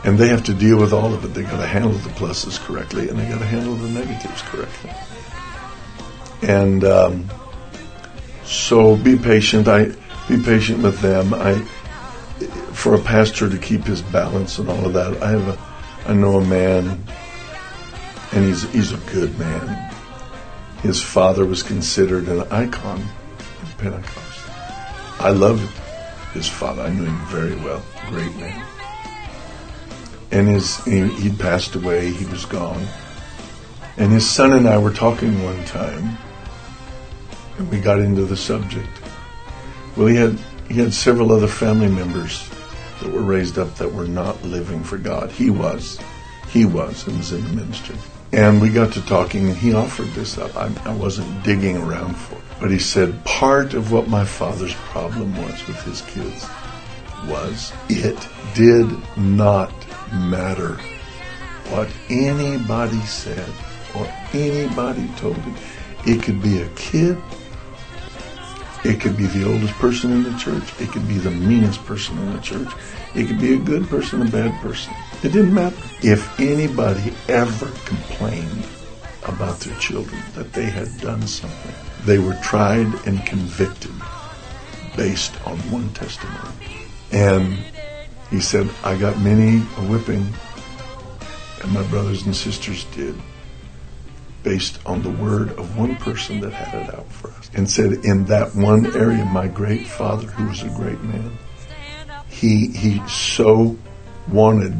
And 0.04 0.18
they 0.18 0.30
have 0.30 0.44
to 0.46 0.54
deal 0.54 0.80
with 0.80 0.94
all 0.94 1.14
of 1.14 1.24
it. 1.24 1.30
They 1.30 1.44
got 1.44 1.58
to 1.58 1.68
handle 1.68 1.92
the 1.92 2.10
pluses 2.10 2.60
correctly, 2.60 3.10
and 3.10 3.20
they 3.20 3.28
got 3.28 3.40
to 3.40 3.46
handle 3.46 3.76
the 3.76 3.90
negatives 3.90 4.42
correctly. 4.44 4.92
And 6.42 6.84
um, 6.84 7.30
so, 8.44 8.96
be 8.96 9.16
patient. 9.16 9.68
I 9.68 9.92
be 10.28 10.42
patient 10.42 10.82
with 10.82 11.00
them. 11.02 11.34
I, 11.36 11.54
for 12.74 12.96
a 12.96 13.00
pastor 13.00 13.48
to 13.48 13.58
keep 13.58 13.84
his 13.84 14.02
balance 14.02 14.58
and 14.58 14.70
all 14.70 14.86
of 14.88 14.94
that. 14.94 15.22
I 15.22 15.30
have 15.32 15.48
a, 15.48 16.10
I 16.10 16.14
know 16.14 16.38
a 16.38 16.46
man 16.46 17.04
and 18.32 18.46
he's 18.46 18.64
he's 18.72 18.92
a 18.92 18.98
good 19.12 19.38
man. 19.38 19.92
His 20.82 21.02
father 21.02 21.46
was 21.46 21.64
considered 21.64 22.28
an 22.28 22.42
icon 22.52 23.00
in 23.00 23.68
Pentecost. 23.78 24.50
I 25.20 25.30
loved 25.30 25.70
his 26.34 26.48
father. 26.48 26.84
I 26.84 26.90
knew 26.90 27.06
him 27.06 27.26
very 27.28 27.56
well. 27.56 27.84
Great 28.10 28.36
man. 28.38 28.66
And 30.32 30.48
his 30.48 30.84
he, 30.86 31.08
he'd 31.08 31.40
passed 31.40 31.76
away. 31.76 32.12
He 32.12 32.26
was 32.26 32.46
gone. 32.46 32.86
And 33.98 34.12
his 34.12 34.30
son 34.30 34.54
and 34.54 34.68
I 34.68 34.78
were 34.78 34.94
talking 34.94 35.44
one 35.44 35.64
time, 35.66 36.18
and 37.58 37.70
we 37.70 37.80
got 37.80 38.00
into 38.00 38.26
the 38.26 38.38
subject. 38.38 38.90
Well, 39.96 40.08
he 40.08 40.16
had 40.16 40.40
he 40.70 40.76
had 40.76 40.94
several 40.94 41.32
other 41.32 41.48
family 41.48 41.90
members 41.90 42.50
that 43.02 43.12
were 43.12 43.22
raised 43.22 43.58
up 43.58 43.76
that 43.76 43.94
were 43.94 44.08
not 44.08 44.42
living 44.44 44.84
for 44.84 44.98
God. 44.98 45.32
He 45.32 45.50
was. 45.50 46.00
He 46.50 46.66
was 46.66 47.08
and 47.08 47.18
was 47.18 47.34
in 47.34 47.44
the 47.44 47.54
ministry. 47.54 47.98
And 48.34 48.62
we 48.62 48.70
got 48.70 48.94
to 48.94 49.02
talking, 49.06 49.50
and 49.50 49.58
he 49.58 49.74
offered 49.74 50.08
this 50.10 50.38
up. 50.38 50.56
I, 50.56 50.72
I 50.86 50.94
wasn't 50.94 51.44
digging 51.44 51.78
around 51.78 52.16
for 52.16 52.36
it. 52.36 52.42
But 52.62 52.72
he 52.72 52.80
said, 52.80 53.24
part 53.26 53.74
of 53.74 53.92
what 53.92 54.08
my 54.08 54.24
father's 54.24 54.74
problem 54.76 55.36
was 55.36 55.68
with 55.68 55.82
his 55.84 56.02
kids 56.02 56.48
was 57.28 57.74
it 57.90 58.18
did 58.56 58.90
not 59.18 59.72
matter 60.14 60.76
what 61.70 61.90
anybody 62.10 63.00
said 63.02 63.52
or 63.96 64.08
anybody 64.34 65.08
told 65.18 65.38
him. 65.38 65.56
It 66.06 66.24
could 66.24 66.42
be 66.42 66.62
a 66.62 66.70
kid 66.70 67.22
it 68.84 69.00
could 69.00 69.16
be 69.16 69.28
the 69.28 69.48
oldest 69.48 69.74
person 69.76 70.12
in 70.12 70.24
the 70.24 70.36
church. 70.40 70.64
It 70.82 70.90
could 70.90 71.08
be 71.08 71.20
the 71.20 71.30
meanest 71.30 71.86
person 71.86 72.18
in 72.18 72.34
the 72.34 72.42
church. 72.42 72.70
It 73.14 73.28
could 73.28 73.40
be 73.40 73.54
a 73.54 73.58
good 73.58 73.88
person, 73.88 74.24
a 74.24 74.26
bad 74.26 74.60
person. 74.60 74.92
It 75.22 75.32
didn't 75.32 75.54
matter. 75.54 75.76
If 76.02 76.40
anybody 76.40 77.14
ever 77.28 77.70
complained 77.86 78.66
about 79.26 79.60
their 79.60 79.78
children 79.78 80.20
that 80.34 80.52
they 80.54 80.66
had 80.66 81.00
done 81.00 81.28
something, 81.28 81.76
they 82.06 82.18
were 82.18 82.34
tried 82.42 82.88
and 83.06 83.24
convicted 83.24 83.94
based 84.98 85.36
on 85.46 85.58
one 85.70 85.90
testimony. 85.94 86.56
And 87.12 87.60
he 88.32 88.40
said, 88.40 88.70
I 88.84 88.98
got 88.98 89.20
many 89.20 89.58
a 89.58 89.82
whipping, 89.88 90.26
and 91.62 91.72
my 91.72 91.84
brothers 91.84 92.26
and 92.26 92.36
sisters 92.36 92.86
did 92.86 93.14
based 94.42 94.80
on 94.88 95.04
the 95.04 95.10
word 95.10 95.52
of 95.60 95.78
one 95.78 95.96
person 95.98 96.40
that 96.40 96.52
had 96.52 96.82
it 96.82 96.96
out 96.96 97.12
for 97.12 97.30
us. 97.30 97.52
And 97.54 97.70
said, 97.70 98.06
in 98.06 98.26
that 98.26 98.56
one 98.56 98.96
area, 98.96 99.24
my 99.26 99.48
great 99.48 99.86
father, 99.86 100.28
who 100.28 100.48
was 100.48 100.64
a 100.64 100.70
great 100.70 101.00
man, 101.04 101.38
he, 102.28 102.68
he 102.68 103.08
so 103.08 103.78
wanted 104.28 104.74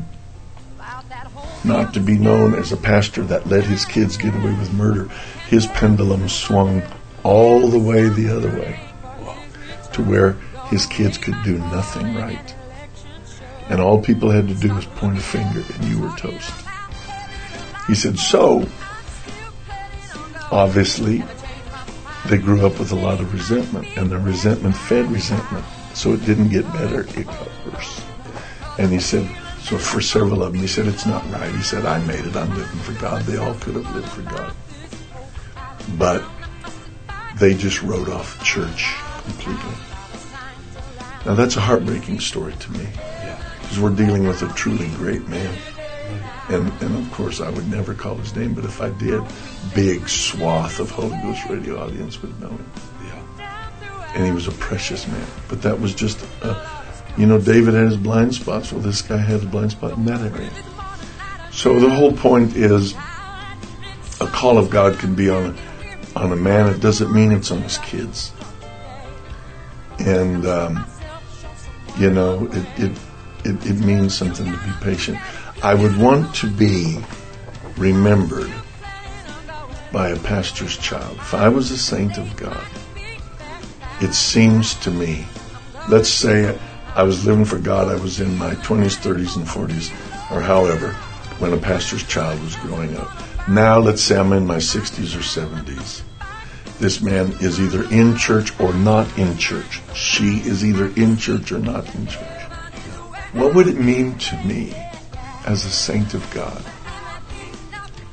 not 1.64 1.94
to 1.94 2.00
be 2.00 2.18
known 2.18 2.56
as 2.56 2.72
a 2.72 2.78
pastor 2.78 3.22
that 3.24 3.46
let 3.48 3.64
his 3.64 3.86
kids 3.86 4.18
get 4.18 4.34
away 4.34 4.54
with 4.54 4.74
murder. 4.74 5.10
His 5.48 5.68
pendulum 5.68 6.28
swung 6.28 6.82
all 7.24 7.68
the 7.68 7.78
way 7.78 8.10
the 8.10 8.36
other 8.36 8.50
way 8.50 8.80
to 9.94 10.02
where 10.02 10.32
his 10.70 10.86
kids 10.86 11.18
could 11.18 11.36
do 11.44 11.60
nothing 11.60 12.16
right. 12.16 12.56
And 13.70 13.80
all 13.80 14.02
people 14.02 14.30
had 14.30 14.48
to 14.48 14.56
do 14.56 14.74
was 14.74 14.86
point 14.86 15.18
a 15.18 15.22
finger 15.22 15.64
and 15.74 15.86
you 15.86 16.00
were 16.00 16.16
toast. 16.18 16.54
He 17.88 17.96
said, 17.96 18.20
so 18.20 18.68
obviously 20.52 21.24
they 22.28 22.38
grew 22.38 22.66
up 22.66 22.80
with 22.80 22.92
a 22.92 22.96
lot 22.96 23.20
of 23.20 23.34
resentment 23.34 23.88
and 23.98 24.10
the 24.10 24.20
resentment 24.20 24.76
fed 24.76 25.12
resentment. 25.12 25.66
So 25.94 26.14
it 26.14 26.26
didn't 26.26 26.50
get 26.50 26.64
better, 26.74 27.02
it 27.02 27.26
got 27.26 27.50
worse. 27.66 28.02
And 28.78 28.92
he 28.92 29.00
said, 29.00 29.30
so 29.62 29.78
for 29.78 30.02
several 30.02 30.44
of 30.44 30.54
them, 30.54 30.62
he 30.62 30.68
said, 30.68 30.88
it's 30.88 31.06
not 31.06 31.24
right. 31.32 31.54
He 31.54 31.62
said, 31.62 31.86
I 31.86 32.04
made 32.06 32.26
it. 32.26 32.36
I'm 32.36 32.50
living 32.58 32.80
for 32.80 32.94
God. 33.00 33.22
They 33.24 33.38
all 33.38 33.54
could 33.56 33.76
have 33.76 33.96
lived 33.96 34.10
for 34.10 34.22
God. 34.24 34.54
But 35.98 36.24
they 37.38 37.54
just 37.54 37.82
wrote 37.82 38.10
off 38.10 38.44
church 38.44 38.94
completely. 39.24 39.76
Now 41.26 41.36
that's 41.36 41.56
a 41.56 41.62
heartbreaking 41.62 42.20
story 42.20 42.54
to 42.54 42.72
me. 42.72 42.88
Because 43.72 43.84
we're 43.84 43.96
dealing 43.96 44.28
with 44.28 44.42
a 44.42 44.50
truly 44.50 44.90
great 44.98 45.30
man. 45.30 45.58
And, 46.50 46.70
and 46.84 46.98
of 46.98 47.10
course, 47.14 47.40
I 47.40 47.50
would 47.50 47.70
never 47.72 47.94
call 47.94 48.16
his 48.16 48.36
name, 48.36 48.54
but 48.54 48.66
if 48.66 48.82
I 48.82 48.90
did, 48.90 49.24
big 49.74 50.10
swath 50.10 50.82
of 50.82 50.92
Holy 50.92 51.18
Ghost 51.22 51.46
radio 51.48 51.82
audience 51.82 52.22
would 52.22 52.38
know 52.42 52.50
him. 52.50 52.72
Yeah. 53.06 54.12
And 54.14 54.26
he 54.26 54.34
was 54.34 54.50
a 54.50 54.52
precious 54.52 55.08
man. 55.08 55.26
But 55.48 55.62
that 55.62 55.80
was 55.80 55.96
just, 55.96 56.22
a, 56.42 56.70
you 57.18 57.26
know, 57.26 57.40
David 57.40 57.74
had 57.74 57.86
his 57.86 57.96
blind 57.96 58.36
spots. 58.36 58.74
Well, 58.74 58.82
this 58.82 59.02
guy 59.02 59.16
had 59.16 59.42
a 59.42 59.46
blind 59.46 59.72
spot 59.72 59.94
in 59.94 60.04
that 60.04 60.20
area. 60.20 60.52
So 61.54 61.80
the 61.80 61.90
whole 61.90 62.12
point 62.12 62.58
is 62.58 62.94
a 64.20 64.28
call 64.28 64.58
of 64.58 64.70
God 64.70 65.00
can 65.00 65.16
be 65.16 65.30
on 65.30 65.46
a, 65.46 66.20
on 66.20 66.34
a 66.34 66.36
man. 66.36 66.68
It 66.68 66.82
doesn't 66.82 67.14
mean 67.14 67.32
it's 67.32 67.52
on 67.52 67.62
his 67.62 67.78
kids. 67.78 68.34
And, 70.00 70.46
um, 70.46 70.86
you 71.98 72.10
know, 72.10 72.48
it, 72.52 72.66
it, 72.78 72.98
it, 73.46 73.66
it 73.66 73.80
means 73.80 74.16
something 74.16 74.46
to 74.46 74.58
be 74.58 74.72
patient. 74.82 75.18
I 75.64 75.74
would 75.74 75.98
want 75.98 76.34
to 76.36 76.48
be 76.48 77.00
remembered 77.78 78.52
by 79.92 80.10
a 80.10 80.20
pastor's 80.20 80.78
child. 80.78 81.18
If 81.18 81.34
I 81.34 81.50
was 81.50 81.72
a 81.72 81.78
saint 81.78 82.18
of 82.18 82.36
God, 82.38 82.66
it 84.02 84.14
seems 84.14 84.76
to 84.76 84.92
me, 84.92 85.26
let's 85.90 86.10
say 86.10 86.58
I 86.96 87.04
was 87.04 87.26
living 87.26 87.46
for 87.46 87.60
God, 87.60 87.88
I 87.88 87.96
was 87.96 88.20
in 88.20 88.38
my 88.38 88.56
20s, 88.56 88.98
30s, 88.98 89.36
and 89.36 89.46
40s, 89.46 89.92
or 90.32 90.42
however, 90.42 90.94
when 91.40 91.54
a 91.54 91.58
pastor's 91.58 92.04
child 92.04 92.40
was 92.42 92.56
growing 92.58 92.96
up. 92.98 93.10
Now, 93.48 93.80
let's 93.80 94.02
say 94.02 94.18
I'm 94.18 94.34
in 94.34 94.46
my 94.46 94.58
60s 94.58 95.16
or 95.16 95.20
70s. 95.20 96.04
This 96.80 97.02
man 97.02 97.32
is 97.42 97.60
either 97.60 97.84
in 97.92 98.18
church 98.18 98.60
or 98.60 98.74
not 98.74 99.18
in 99.18 99.38
church. 99.38 99.82
She 99.94 100.38
is 100.40 100.66
either 100.66 100.88
in 100.96 101.18
church 101.18 101.52
or 101.52 101.60
not 101.60 101.94
in 101.96 102.08
church. 102.08 102.41
What 103.34 103.56
would 103.56 103.68
it 103.68 103.78
mean 103.78 104.18
to 104.18 104.36
me 104.44 104.74
as 105.46 105.64
a 105.66 105.70
saint 105.70 106.14
of 106.14 106.30
God 106.32 106.62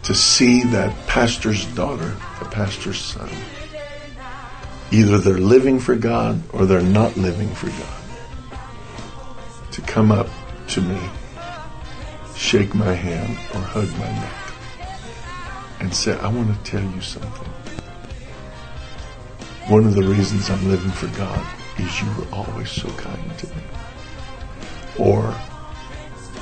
to 0.04 0.14
see 0.14 0.62
that 0.64 0.94
pastor's 1.06 1.66
daughter, 1.74 2.16
the 2.38 2.44
pastor's 2.46 3.00
son, 3.00 3.28
either 4.92 5.18
they're 5.18 5.38
living 5.38 5.80
for 5.80 5.96
God 5.96 6.40
or 6.52 6.66
they're 6.66 6.80
not 6.80 7.16
living 7.16 7.48
for 7.48 7.66
God, 7.66 8.58
to 9.72 9.80
come 9.82 10.12
up 10.12 10.28
to 10.68 10.80
me, 10.80 11.00
shake 12.36 12.74
my 12.74 12.94
hand 12.94 13.36
or 13.54 13.60
hug 13.60 13.90
my 13.98 14.10
neck 14.12 14.48
and 15.80 15.92
say, 15.94 16.18
I 16.18 16.28
want 16.28 16.54
to 16.54 16.70
tell 16.70 16.82
you 16.82 17.00
something. 17.00 17.48
One 19.68 19.84
of 19.84 19.94
the 19.94 20.02
reasons 20.02 20.48
I'm 20.48 20.68
living 20.68 20.90
for 20.92 21.08
God 21.18 21.44
is 21.78 22.00
you 22.00 22.08
were 22.16 22.26
always 22.32 22.70
so 22.70 22.88
kind 22.90 23.38
to 23.38 23.46
me. 23.48 23.62
Or 24.98 25.34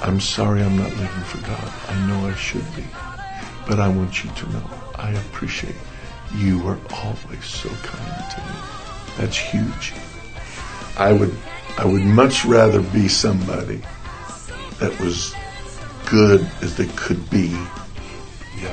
I'm 0.02 0.20
sorry 0.20 0.62
I'm 0.62 0.76
not 0.76 0.90
living 0.90 1.24
for 1.24 1.38
God. 1.46 1.72
I 1.88 2.06
know 2.06 2.28
I 2.28 2.34
should 2.34 2.64
be. 2.74 2.84
But 3.68 3.80
I 3.80 3.88
want 3.88 4.24
you 4.24 4.30
to 4.30 4.52
know 4.52 4.70
I 4.94 5.10
appreciate 5.10 5.74
you 6.34 6.58
were 6.58 6.78
always 6.92 7.44
so 7.44 7.68
kind 7.68 8.30
to 8.30 8.40
me. 8.40 8.58
That's 9.18 9.36
huge. 9.36 9.92
I 10.98 11.12
would 11.12 11.36
I 11.78 11.84
would 11.84 12.04
much 12.04 12.44
rather 12.44 12.80
be 12.80 13.08
somebody 13.08 13.82
that 14.78 14.98
was 15.00 15.34
good 16.08 16.48
as 16.62 16.76
they 16.76 16.86
could 16.96 17.28
be 17.30 17.56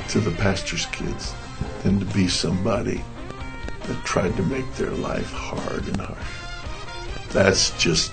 to 0.08 0.20
the 0.20 0.30
pastor's 0.32 0.86
kids 0.86 1.34
than 1.82 1.98
to 1.98 2.06
be 2.06 2.28
somebody 2.28 3.02
that 3.82 4.04
tried 4.04 4.36
to 4.36 4.42
make 4.44 4.70
their 4.74 4.90
life 4.90 5.32
hard 5.32 5.86
and 5.88 5.96
harsh. 5.96 7.32
That's 7.32 7.76
just 7.78 8.12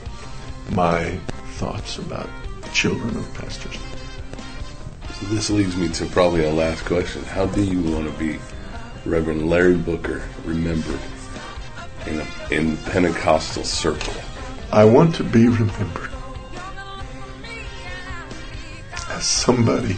my 0.72 1.20
thoughts 1.62 2.00
about 2.00 2.28
the 2.64 2.70
children 2.70 3.16
of 3.16 3.34
pastors. 3.36 3.78
So 5.14 5.28
this 5.28 5.52
leads 5.52 5.78
me 5.78 5.90
to 5.90 6.08
probably 6.08 6.44
a 6.44 6.52
last 6.52 6.84
question. 6.86 7.24
How 7.24 7.46
do 7.46 7.64
you 7.64 7.80
want 7.94 8.12
to 8.12 8.18
be 8.18 8.40
Reverend 9.06 9.48
Larry 9.48 9.78
Booker 9.78 10.28
remembered 10.44 11.00
in 12.08 12.20
a 12.20 12.28
in 12.50 12.78
Pentecostal 12.78 13.64
circle? 13.64 14.16
I 14.72 14.86
want 14.86 15.14
to 15.18 15.24
be 15.24 15.50
remembered 15.50 16.10
as 19.10 19.24
somebody 19.24 19.96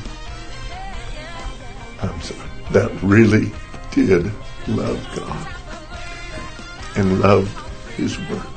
I'm 2.01 2.21
sorry, 2.21 2.49
that 2.71 2.91
really 3.01 3.53
did 3.91 4.29
love 4.67 4.99
God 5.15 5.47
and 6.97 7.21
loved 7.21 7.57
His 7.95 8.19
work, 8.29 8.52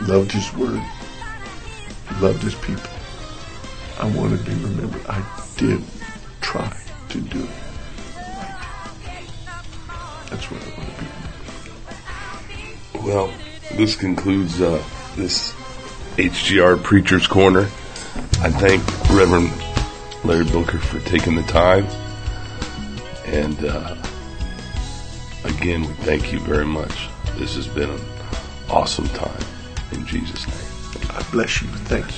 loved 0.00 0.32
His 0.32 0.52
word, 0.54 0.82
loved 2.20 2.42
His 2.42 2.54
people. 2.54 2.90
I 3.98 4.06
want 4.16 4.38
to 4.38 4.44
be 4.44 4.54
remembered. 4.54 5.06
I 5.06 5.24
did 5.56 5.82
try 6.40 6.76
to 7.10 7.20
do 7.20 7.42
it. 7.42 7.50
That's 10.30 10.50
what 10.50 10.62
I 10.62 10.68
want 10.78 10.96
to 10.96 11.04
be. 13.00 13.08
Well, 13.08 13.32
this 13.74 13.96
concludes 13.96 14.60
uh, 14.60 14.82
this 15.16 15.52
HGR 16.16 16.82
Preacher's 16.82 17.26
Corner. 17.26 17.68
I 18.40 18.50
thank 18.50 18.82
Reverend 19.10 19.50
Larry 20.24 20.44
Booker, 20.46 20.78
for 20.78 21.00
taking 21.00 21.34
the 21.34 21.42
time. 21.42 21.86
And 23.26 23.62
uh, 23.64 23.96
again, 25.44 25.82
we 25.82 25.94
thank 26.04 26.32
you 26.32 26.40
very 26.40 26.64
much. 26.64 27.08
This 27.36 27.56
has 27.56 27.68
been 27.68 27.90
an 27.90 28.00
awesome 28.70 29.08
time. 29.08 29.53
In 29.94 30.06
Jesus' 30.06 30.46
name. 30.46 30.56
God 31.08 31.26
bless 31.30 31.62
you. 31.62 31.68
Thank 31.86 32.06
you. 32.06 32.12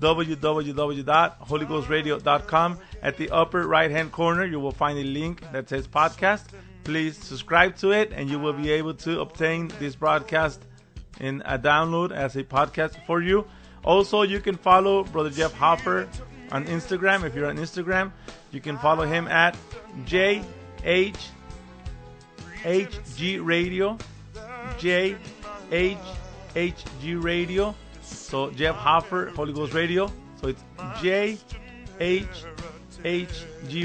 www.holyghostradio.com. 0.00 2.78
At 3.02 3.16
the 3.16 3.30
upper 3.30 3.66
right 3.66 3.90
hand 3.90 4.12
corner, 4.12 4.44
you 4.44 4.60
will 4.60 4.72
find 4.72 4.98
a 4.98 5.04
link 5.04 5.42
that 5.52 5.68
says 5.68 5.86
podcast. 5.86 6.46
Please 6.84 7.18
subscribe 7.18 7.76
to 7.76 7.92
it, 7.92 8.10
and 8.12 8.30
you 8.30 8.38
will 8.38 8.54
be 8.54 8.70
able 8.70 8.94
to 8.94 9.20
obtain 9.20 9.70
this 9.78 9.94
broadcast 9.94 10.64
in 11.20 11.42
a 11.44 11.58
download 11.58 12.12
as 12.12 12.36
a 12.36 12.42
podcast 12.42 13.04
for 13.06 13.22
you. 13.22 13.46
Also, 13.84 14.22
you 14.22 14.40
can 14.40 14.56
follow 14.56 15.04
Brother 15.04 15.30
Jeff 15.30 15.52
Hopper 15.52 16.08
on 16.50 16.66
Instagram. 16.66 17.24
If 17.24 17.34
you're 17.34 17.46
on 17.46 17.56
Instagram, 17.56 18.12
you 18.50 18.60
can 18.60 18.78
follow 18.78 19.06
him 19.06 19.28
at 19.28 19.56
JHHG 20.06 21.14
Radio. 23.44 23.96
JHHG 24.78 27.22
Radio. 27.22 27.74
So 28.02 28.50
Jeff 28.50 28.76
Hopper, 28.76 29.30
Holy 29.30 29.52
Ghost 29.52 29.72
Radio. 29.72 30.10
So 30.40 30.48
it's 30.48 30.62
JHHG 30.80 31.38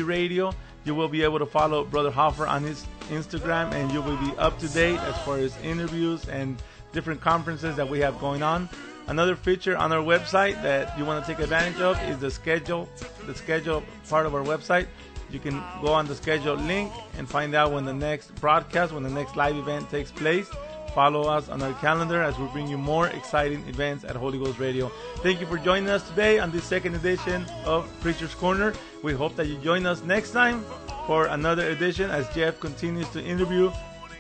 Radio. 0.06 0.54
You 0.84 0.96
will 0.96 1.08
be 1.08 1.24
able 1.24 1.40
to 1.40 1.46
follow 1.46 1.84
Brother 1.84 2.12
Hopper 2.12 2.46
on 2.46 2.64
his 2.64 2.86
Instagram 3.10 3.72
and 3.74 3.92
you 3.92 4.02
will 4.02 4.18
be 4.18 4.36
up 4.38 4.60
to 4.60 4.68
date 4.70 5.00
as 5.00 5.18
far 5.24 5.38
as 5.38 5.56
interviews 5.64 6.28
and 6.28 6.62
different 6.96 7.22
conferences 7.22 7.76
that 7.76 7.88
we 7.88 8.00
have 8.00 8.18
going 8.20 8.42
on. 8.42 8.68
Another 9.08 9.36
feature 9.36 9.78
on 9.78 9.92
our 9.92 10.02
website 10.02 10.60
that 10.64 10.98
you 10.98 11.06
want 11.06 11.24
to 11.24 11.32
take 11.32 11.44
advantage 11.44 11.80
of 11.80 12.02
is 12.10 12.18
the 12.18 12.32
schedule, 12.32 12.90
the 13.28 13.36
schedule 13.36 13.84
part 14.10 14.26
of 14.26 14.34
our 14.34 14.44
website. 14.44 14.88
You 15.30 15.40
can 15.40 15.62
go 15.82 15.94
on 15.94 16.08
the 16.08 16.16
schedule 16.16 16.56
link 16.56 16.92
and 17.18 17.30
find 17.30 17.54
out 17.54 17.72
when 17.72 17.86
the 17.86 17.94
next 17.94 18.34
broadcast, 18.36 18.94
when 18.94 19.04
the 19.04 19.10
next 19.10 19.36
live 19.36 19.56
event 19.56 19.90
takes 19.92 20.12
place. 20.12 20.48
Follow 20.96 21.24
us 21.24 21.50
on 21.50 21.62
our 21.62 21.74
calendar 21.74 22.22
as 22.24 22.38
we 22.40 22.48
bring 22.48 22.68
you 22.68 22.78
more 22.78 23.08
exciting 23.10 23.68
events 23.68 24.06
at 24.06 24.16
Holy 24.16 24.40
Ghost 24.40 24.58
Radio. 24.60 24.90
Thank 25.18 25.42
you 25.42 25.48
for 25.48 25.58
joining 25.58 25.90
us 25.90 26.08
today 26.08 26.40
on 26.40 26.52
this 26.52 26.64
second 26.64 26.96
edition 26.96 27.46
of 27.66 27.86
Preacher's 28.00 28.34
Corner. 28.34 28.74
We 29.04 29.12
hope 29.12 29.36
that 29.36 29.48
you 29.48 29.58
join 29.58 29.86
us 29.86 30.02
next 30.04 30.32
time 30.32 30.64
for 31.06 31.28
another 31.28 31.68
edition 31.70 32.10
as 32.10 32.30
Jeff 32.30 32.62
continues 32.62 33.10
to 33.10 33.22
interview 33.22 33.70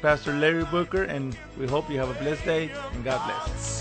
Pastor 0.02 0.34
Larry 0.34 0.66
Booker, 0.66 1.04
and 1.04 1.36
we 1.58 1.68
hope 1.68 1.90
you 1.90 1.98
have 1.98 2.10
a 2.10 2.20
blessed 2.22 2.46
day 2.46 2.70
and 2.94 3.04
God 3.04 3.22
bless. 3.26 3.80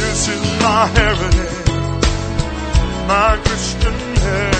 This 0.00 0.28
is 0.28 0.40
my 0.62 0.86
heritage, 0.86 1.68
my 3.08 3.40
Christian 3.44 3.92
heritage. 3.92 4.57